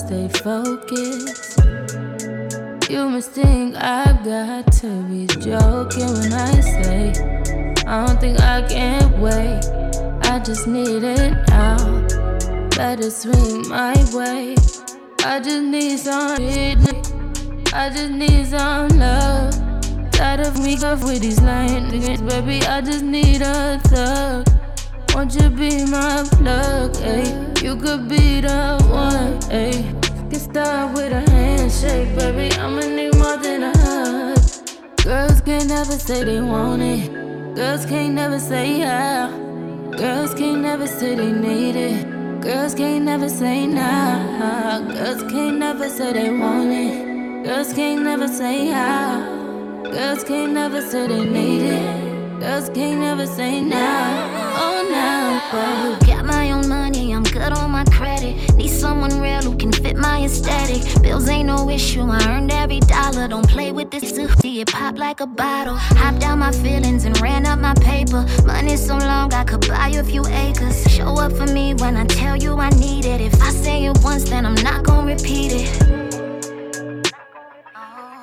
[0.08, 1.60] Stay focused.
[2.88, 7.12] You must think I've got to be joking when I say
[7.86, 9.60] I don't think I can wait.
[10.22, 11.76] I just need it now.
[12.70, 14.56] Better swing my way.
[15.24, 16.38] I just need some.
[17.74, 19.52] I just need some love.
[20.12, 22.66] Tired of me off with these niggas, baby.
[22.66, 24.46] I just need a thug.
[25.14, 27.62] Won't you be my plug, ayy?
[27.62, 29.97] You could be the one, ayy.
[30.58, 32.52] Started with a handshake, baby.
[32.56, 34.40] I'ma need more than a hug.
[35.04, 37.54] Girls can't never say they want it.
[37.54, 39.30] Girls can't never say yeah.
[39.96, 42.40] Girls can't never say they need it.
[42.40, 44.80] Girls can't never say nah.
[44.80, 47.44] Girls can't never say they want it.
[47.44, 49.20] Girls can't never say how.
[49.84, 52.40] Girls can't never say they need it.
[52.40, 54.58] Girls can't never say nah.
[54.64, 56.04] Oh, now.
[56.04, 58.17] Got my own money, I'm good on my credit.
[58.78, 61.02] Someone real who can fit my aesthetic.
[61.02, 63.26] Bills ain't no issue, I earned every dollar.
[63.26, 65.74] Don't play with this see it pop like a bottle.
[65.74, 68.24] Hopped out my feelings and ran up my paper.
[68.46, 70.84] Money so long, I could buy a few acres.
[70.92, 73.20] Show up for me when I tell you I need it.
[73.20, 75.68] If I say it once, then I'm not gonna repeat it.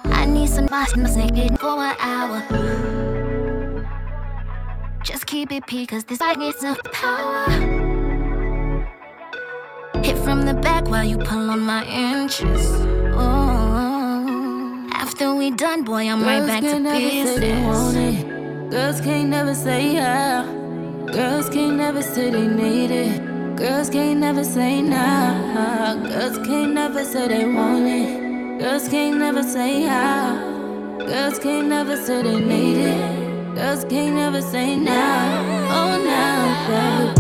[0.05, 2.41] I need some naked for an hour.
[5.03, 7.74] Just keep it P, cause this fight needs some power.
[10.05, 12.69] Hit from the back while you pull on my inches.
[13.15, 18.71] Oh, after we done, boy, I'm right back to can't never say they want business.
[18.71, 20.45] Girls can't never say yeah.
[21.11, 23.57] Girls can't never say they need it.
[23.57, 25.95] Girls can't never say nah.
[25.95, 28.59] Girls can't never say they want it.
[28.59, 30.35] Girls can't never say how.
[30.99, 33.55] Girls can't never say they need it.
[33.55, 34.91] Girls can't never say nah.
[35.79, 37.14] Oh, now, baby.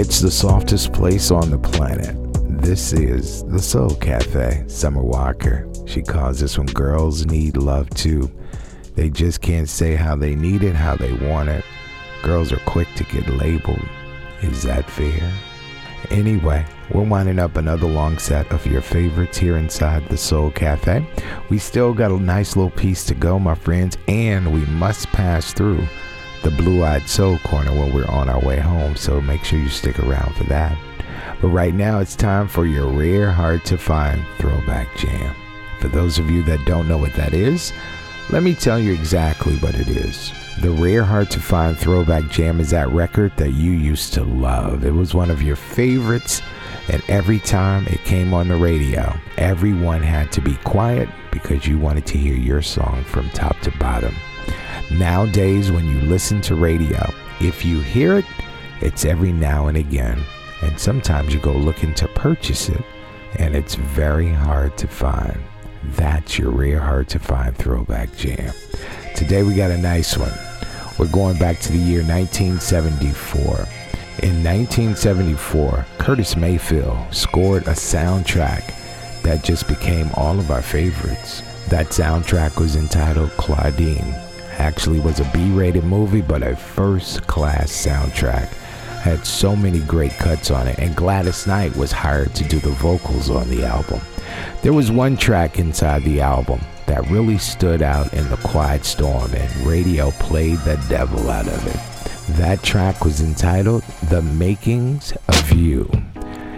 [0.00, 2.14] It's the softest place on the planet.
[2.62, 4.62] This is the Soul Cafe.
[4.68, 5.68] Summer Walker.
[5.86, 8.30] She calls this when girls need love too.
[8.94, 11.64] They just can't say how they need it, how they want it.
[12.22, 13.82] Girls are quick to get labeled.
[14.40, 15.32] Is that fair?
[16.10, 16.64] Anyway,
[16.94, 21.04] we're winding up another long set of your favorites here inside the Soul Cafe.
[21.50, 25.52] We still got a nice little piece to go, my friends, and we must pass
[25.52, 25.84] through
[26.42, 29.68] the Blue Eyed Soul Corner when we're on our way home, so make sure you
[29.68, 30.76] stick around for that.
[31.40, 35.34] But right now, it's time for your rare, hard to find throwback jam.
[35.80, 37.72] For those of you that don't know what that is,
[38.30, 40.32] let me tell you exactly what it is.
[40.60, 44.84] The rare, hard to find throwback jam is that record that you used to love.
[44.84, 46.42] It was one of your favorites,
[46.88, 51.78] and every time it came on the radio, everyone had to be quiet because you
[51.78, 54.14] wanted to hear your song from top to bottom.
[54.90, 58.24] Nowadays, when you listen to radio, if you hear it,
[58.80, 60.22] it's every now and again.
[60.62, 62.82] And sometimes you go looking to purchase it,
[63.38, 65.38] and it's very hard to find.
[65.84, 68.52] That's your rare, hard to find throwback jam.
[69.14, 70.32] Today we got a nice one.
[70.98, 73.44] We're going back to the year 1974.
[74.20, 78.74] In 1974, Curtis Mayfield scored a soundtrack
[79.22, 81.42] that just became all of our favorites.
[81.68, 84.14] That soundtrack was entitled Claudine.
[84.58, 88.48] Actually was a B-rated movie, but a first-class soundtrack.
[89.02, 92.70] Had so many great cuts on it, and Gladys Knight was hired to do the
[92.70, 94.00] vocals on the album.
[94.62, 99.32] There was one track inside the album that really stood out in the quiet storm,
[99.32, 102.36] and radio played the devil out of it.
[102.36, 105.88] That track was entitled The Makings of You.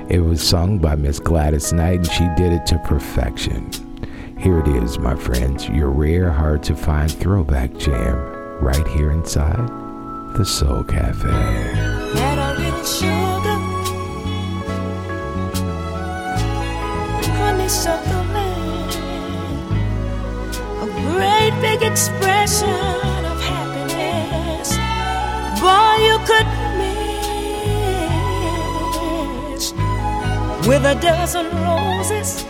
[0.09, 3.71] It was sung by Miss Gladys Knight, and she did it to perfection.
[4.41, 8.17] Here it is, my friends, your rare, hard to find throwback jam
[8.63, 9.69] right here inside
[10.35, 11.29] the Soul Cafe.
[11.29, 13.59] Add a little sugar,
[17.37, 18.89] honeysuckle man,
[20.81, 22.71] a great big expression
[23.27, 24.71] of happiness.
[25.61, 26.49] Boy, you could
[29.51, 29.75] miss
[30.67, 32.47] with a dozen roses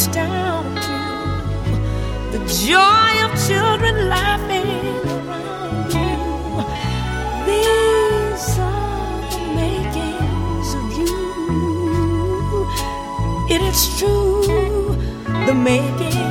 [0.00, 4.68] comes down to the joy of children laughing
[5.10, 6.16] around you.
[7.46, 11.16] These are the makings of you.
[13.54, 14.96] It is true,
[15.46, 16.29] the making.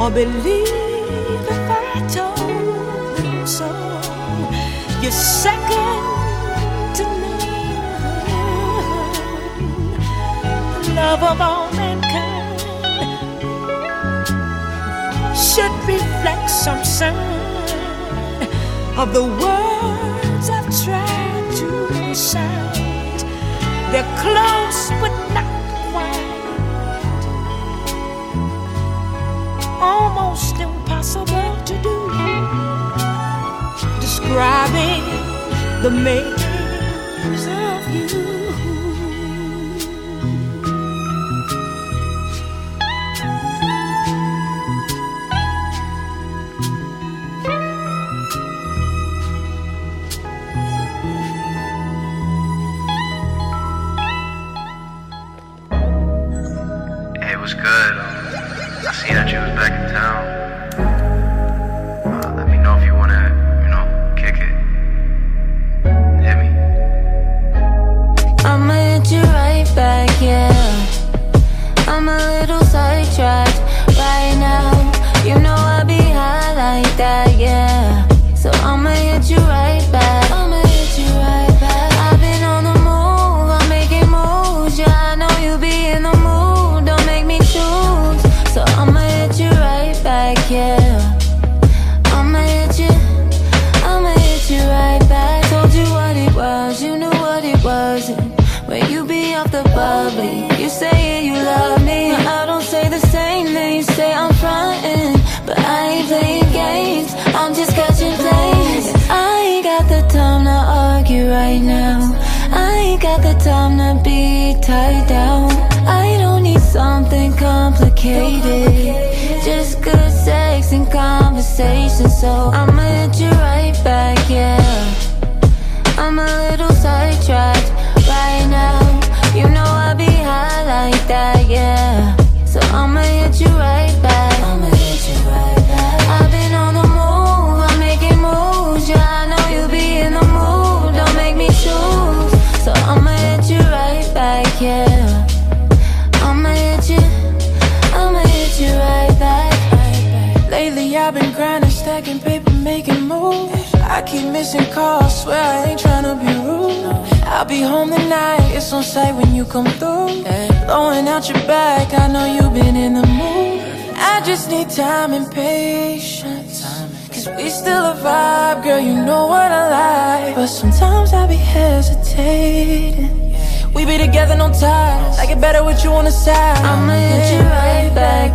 [0.00, 3.68] or believe if I told them so.
[5.02, 6.00] You're second
[6.96, 7.44] to none.
[10.96, 12.60] Love of all mankind
[15.36, 17.16] should reflect some sun
[18.96, 21.66] of the words I've tried to
[22.08, 23.20] recite.
[23.92, 25.49] They're close but not.
[35.82, 36.39] the making.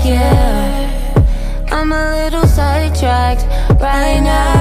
[0.05, 1.67] yeah.
[1.71, 3.43] I'm a little sidetracked
[3.81, 4.54] right now.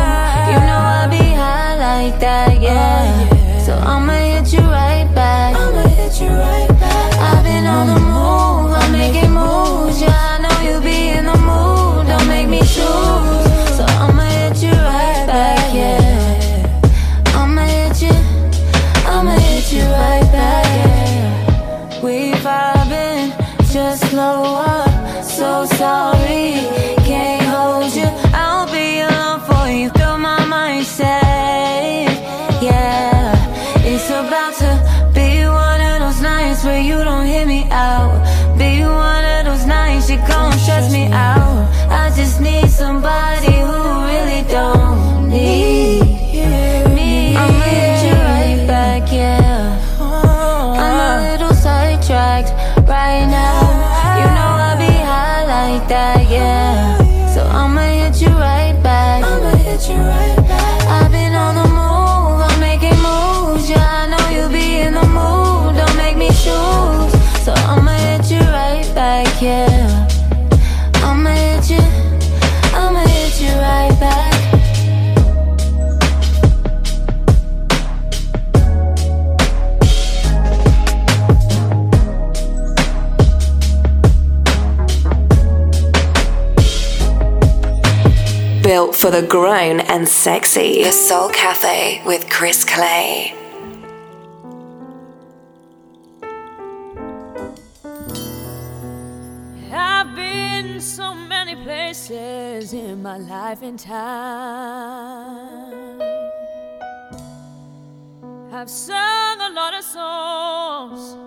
[89.04, 90.82] for the grown and sexy.
[90.82, 93.34] The Soul Cafe with Chris Clay.
[99.70, 104.00] I've been so many places in my life and time.
[108.54, 111.18] I've sung a lot of songs,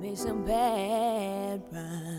[0.00, 2.17] made some bad rhymes.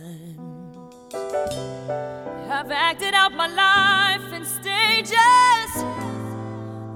[1.12, 5.16] I've acted out my life in stages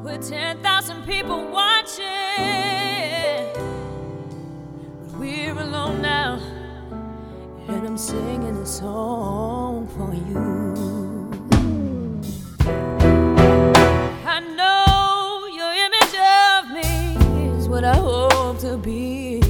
[0.03, 2.03] with 10,000 people watching.
[4.99, 6.39] But we're alone now,
[7.67, 10.75] and I'm singing a song for you.
[14.27, 16.15] I know your image
[16.45, 17.17] of me
[17.57, 19.41] is what I hope to be.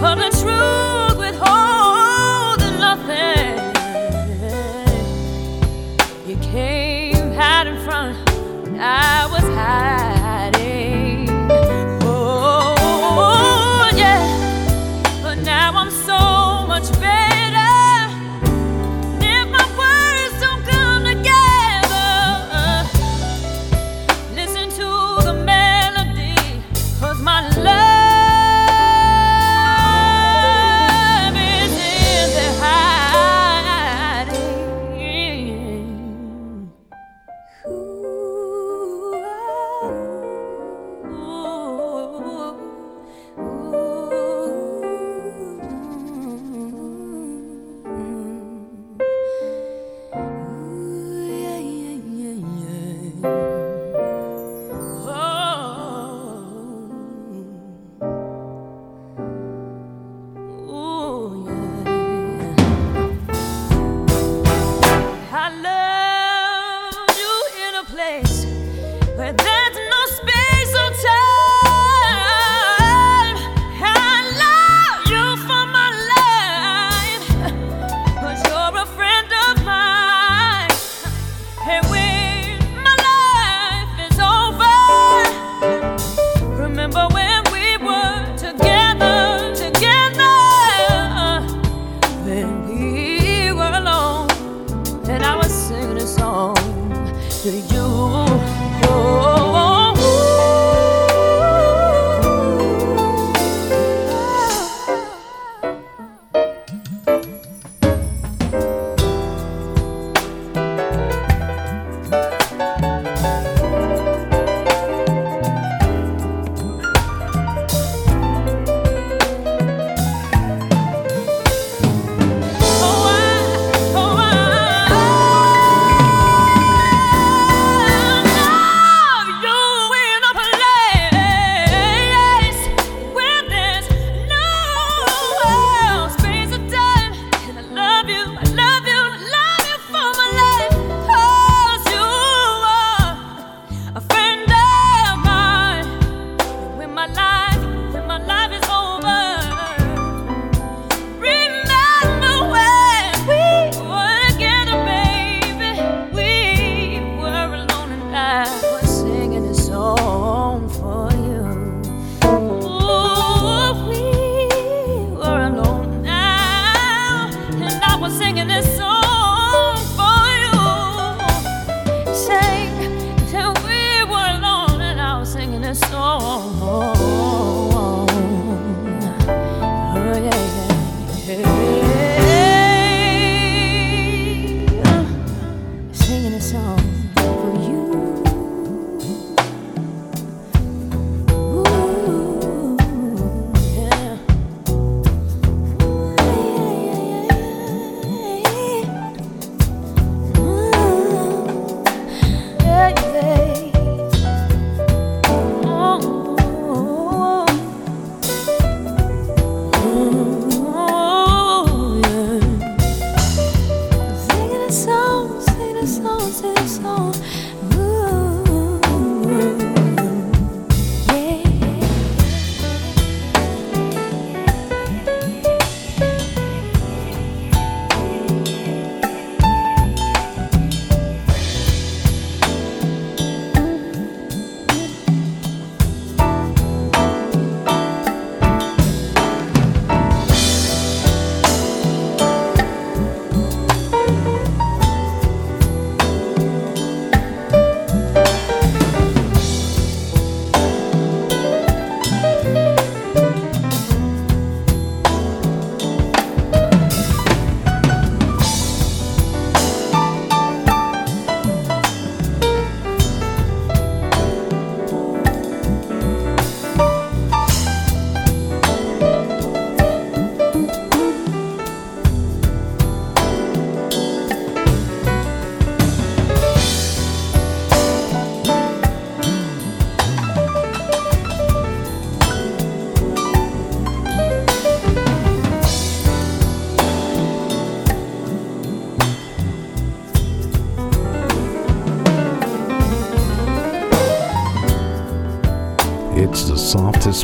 [0.00, 3.58] But the truth withholding nothing.
[6.28, 8.16] You came out in front,
[8.78, 10.07] I was high.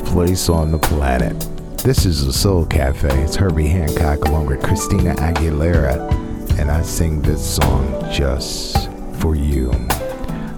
[0.00, 1.38] Place on the planet.
[1.78, 3.08] This is the Soul Cafe.
[3.22, 6.10] It's Herbie Hancock along with Christina Aguilera,
[6.58, 8.88] and I sing this song just
[9.18, 9.70] for you.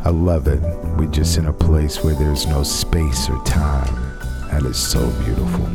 [0.04, 0.60] I love it.
[0.96, 3.94] We're just in a place where there's no space or time,
[4.52, 5.68] and it's so beautiful.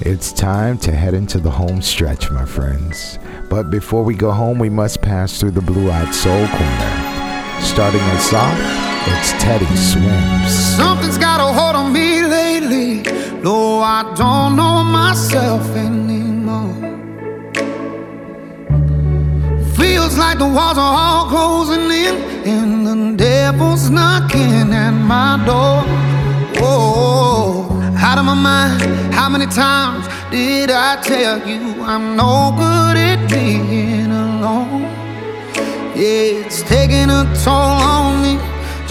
[0.00, 3.18] It's time to head into the home stretch, my friends.
[3.50, 7.60] But before we go home, we must pass through the Blue Eyed Soul Corner.
[7.60, 8.58] Starting us off,
[9.06, 10.76] it's Teddy Swims.
[10.76, 12.22] Something's got a hold on me
[12.68, 13.02] lately.
[13.42, 16.74] No, I don't know myself anymore.
[19.76, 22.14] Feels like the walls are all closing in,
[22.46, 25.82] and the devil's knocking at my door.
[26.60, 27.68] Whoa,
[27.98, 28.82] out of my mind.
[29.14, 34.82] How many times did I tell you I'm no good at being alone?
[35.94, 38.53] Yeah, it's taking a toll on me.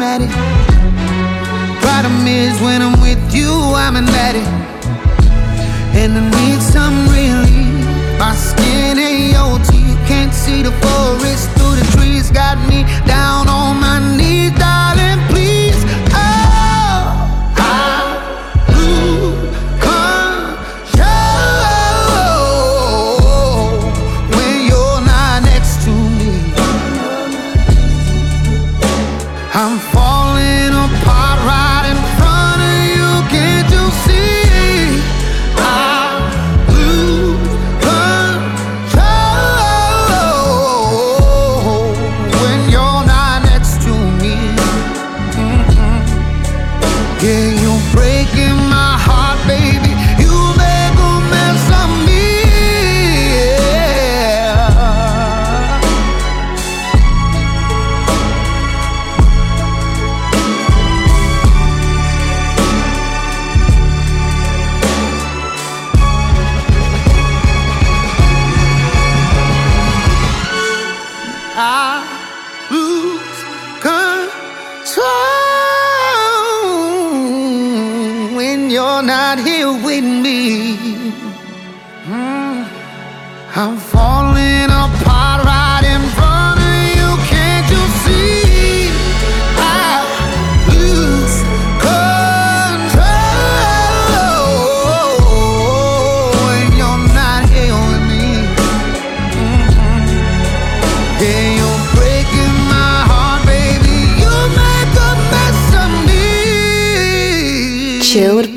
[0.00, 0.32] Problematic.
[1.82, 4.48] Problem is, when I'm with you, I'm an addict,
[5.94, 7.84] and I need some relief.
[8.18, 8.96] My skin
[9.68, 12.30] teeth, can't see the forest through the trees.
[12.30, 13.79] Got me down on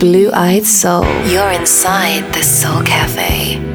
[0.04, 1.06] blue eyed soul.
[1.32, 3.73] You're inside the Soul Cafe.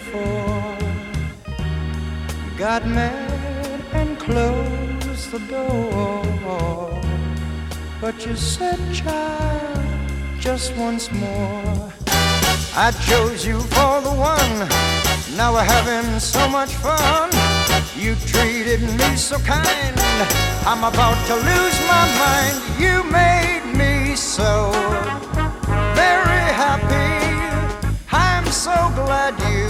[0.00, 0.76] before.
[2.56, 7.00] Got mad and closed the door.
[8.00, 9.78] But you said, child,
[10.38, 11.92] just once more.
[12.86, 14.58] I chose you for the one.
[15.36, 17.30] Now we're having so much fun.
[17.96, 19.96] You treated me so kind.
[20.70, 22.56] I'm about to lose my mind.
[22.84, 24.72] You made me so
[25.94, 27.10] very happy.
[28.12, 29.69] I'm so glad you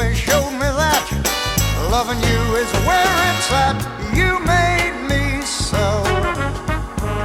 [0.00, 1.04] always showed me that
[1.90, 3.76] loving you is where it's at.
[4.16, 5.84] You made me so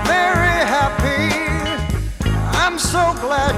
[0.04, 1.32] very happy.
[2.60, 3.56] I'm so glad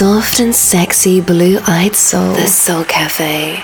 [0.00, 2.32] soft and sexy blue eyed soul.
[2.32, 3.62] The Soul Cafe.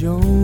[0.00, 0.39] Jones.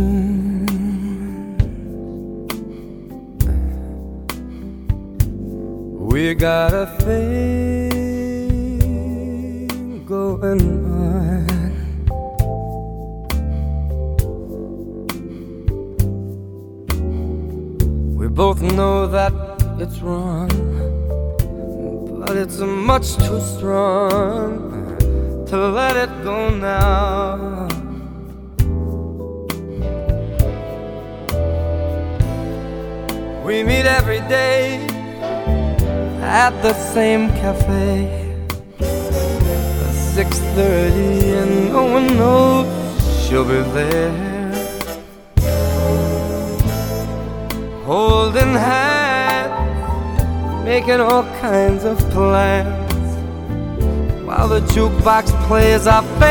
[55.47, 56.26] Plays our favorite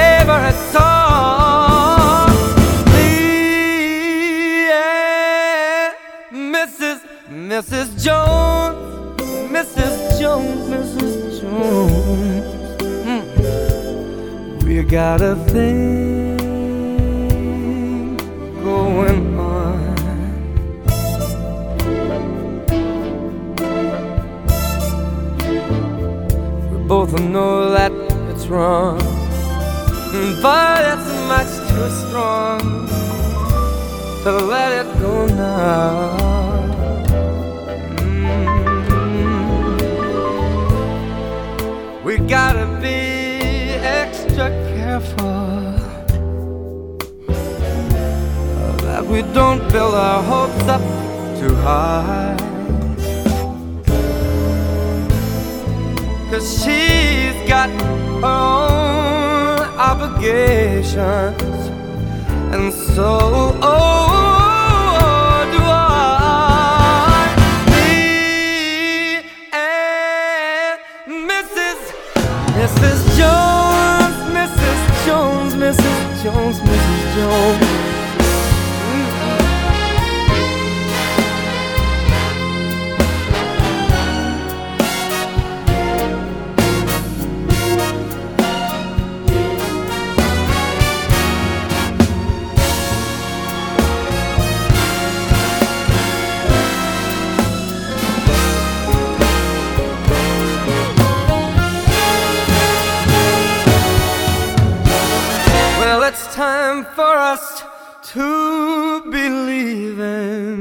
[106.76, 107.64] time for us
[108.02, 110.60] to believe in.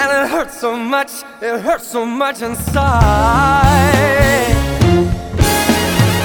[0.00, 1.10] And it hurts so much,
[1.40, 2.84] it hurts so much inside.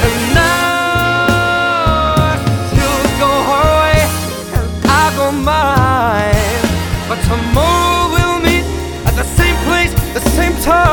[0.05, 2.35] And now
[2.69, 3.99] she'll go her way,
[4.57, 4.87] and I
[5.17, 6.65] go mine.
[7.07, 8.65] But tomorrow we'll meet
[9.07, 10.92] at the same place, the same time.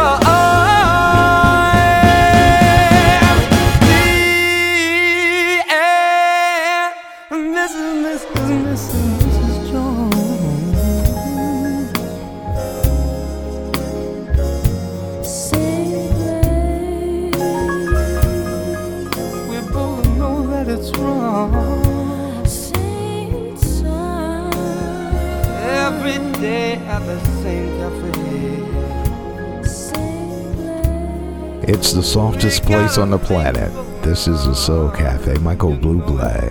[31.73, 33.71] It's the softest place on the planet.
[34.03, 35.35] This is the Soul Cafe.
[35.39, 36.51] Michael Bublé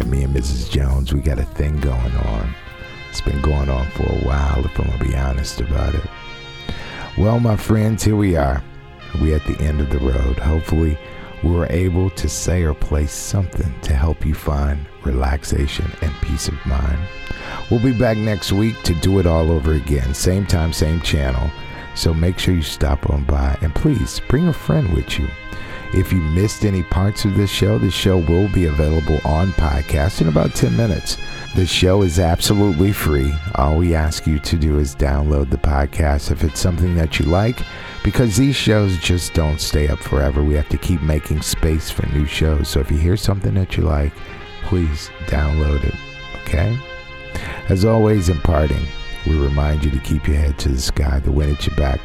[0.00, 0.68] and me and Mrs.
[0.68, 2.52] Jones, we got a thing going on.
[3.08, 6.04] It's been going on for a while, if I'm gonna be honest about it.
[7.16, 8.60] Well, my friends, here we are.
[9.20, 10.40] We're at the end of the road.
[10.40, 10.98] Hopefully,
[11.44, 16.48] we were able to say or play something to help you find relaxation and peace
[16.48, 16.98] of mind.
[17.70, 20.14] We'll be back next week to do it all over again.
[20.14, 21.48] Same time, same channel.
[21.98, 25.26] So make sure you stop on by and please bring a friend with you.
[25.92, 30.20] If you missed any parts of this show, the show will be available on podcast
[30.20, 31.16] in about 10 minutes.
[31.56, 33.34] The show is absolutely free.
[33.56, 37.24] All we ask you to do is download the podcast if it's something that you
[37.24, 37.58] like,
[38.04, 40.44] because these shows just don't stay up forever.
[40.44, 42.68] We have to keep making space for new shows.
[42.68, 44.12] So if you hear something that you like,
[44.62, 45.94] please download it.
[46.42, 46.78] Okay?
[47.68, 48.86] As always, in parting,
[49.26, 52.00] we remind you to keep your head to the sky, the wind at your back.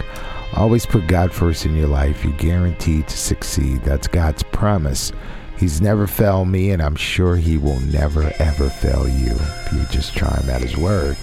[0.55, 2.23] Always put God first in your life.
[2.23, 3.83] You're guaranteed to succeed.
[3.83, 5.11] That's God's promise.
[5.57, 9.31] He's never failed me, and I'm sure He will never, ever fail you.
[9.31, 11.17] If you just try Him at His word,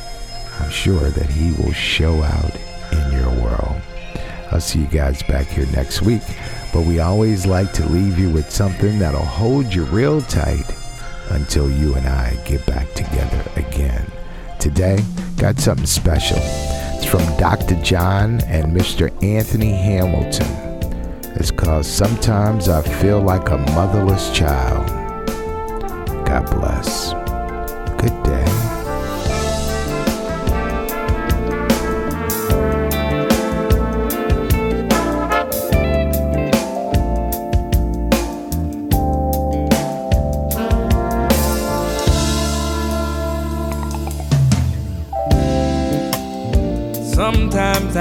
[0.59, 2.57] I'm sure that He will show out
[2.93, 3.81] in your world.
[4.51, 6.23] I'll see you guys back here next week,
[6.73, 10.67] but we always like to leave you with something that'll hold you real tight
[11.31, 14.11] until you and I get back together again.
[14.61, 15.03] Today,
[15.39, 16.37] got something special.
[16.39, 17.81] It's from Dr.
[17.83, 19.11] John and Mr.
[19.25, 20.47] Anthony Hamilton.
[21.35, 24.87] It's called Sometimes I Feel Like a Motherless Child.
[26.27, 27.15] God bless.
[28.03, 28.50] Good day.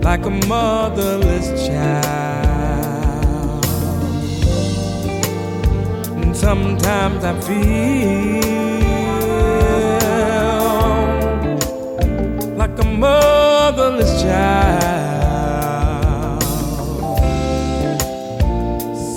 [0.02, 3.66] like a motherless child.
[6.22, 8.42] And sometimes I feel
[12.58, 14.78] like a motherless child.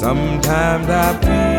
[0.01, 1.50] Sometimes I feel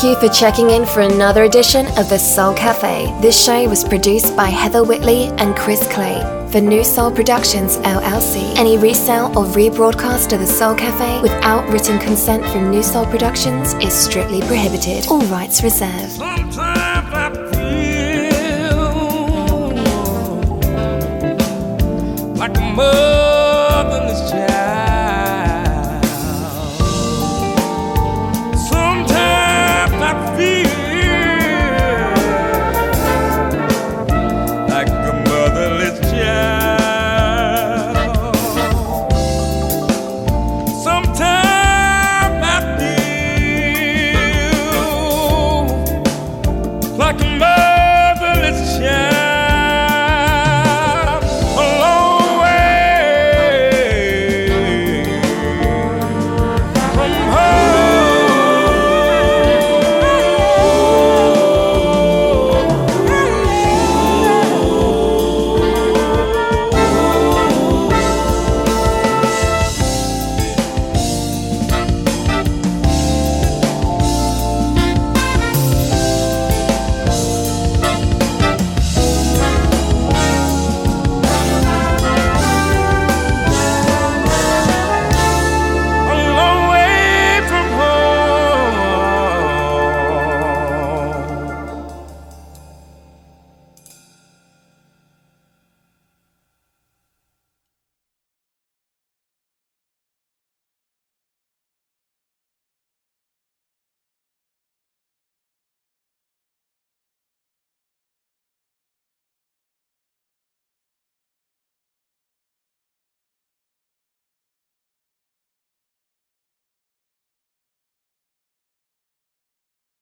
[0.00, 3.14] Thank you for checking in for another edition of The Soul Cafe.
[3.20, 8.56] This show was produced by Heather Whitley and Chris Clay for New Soul Productions LLC.
[8.56, 13.74] Any resale or rebroadcast of The Soul Cafe without written consent from New Soul Productions
[13.74, 15.06] is strictly prohibited.
[15.08, 16.18] All rights reserved.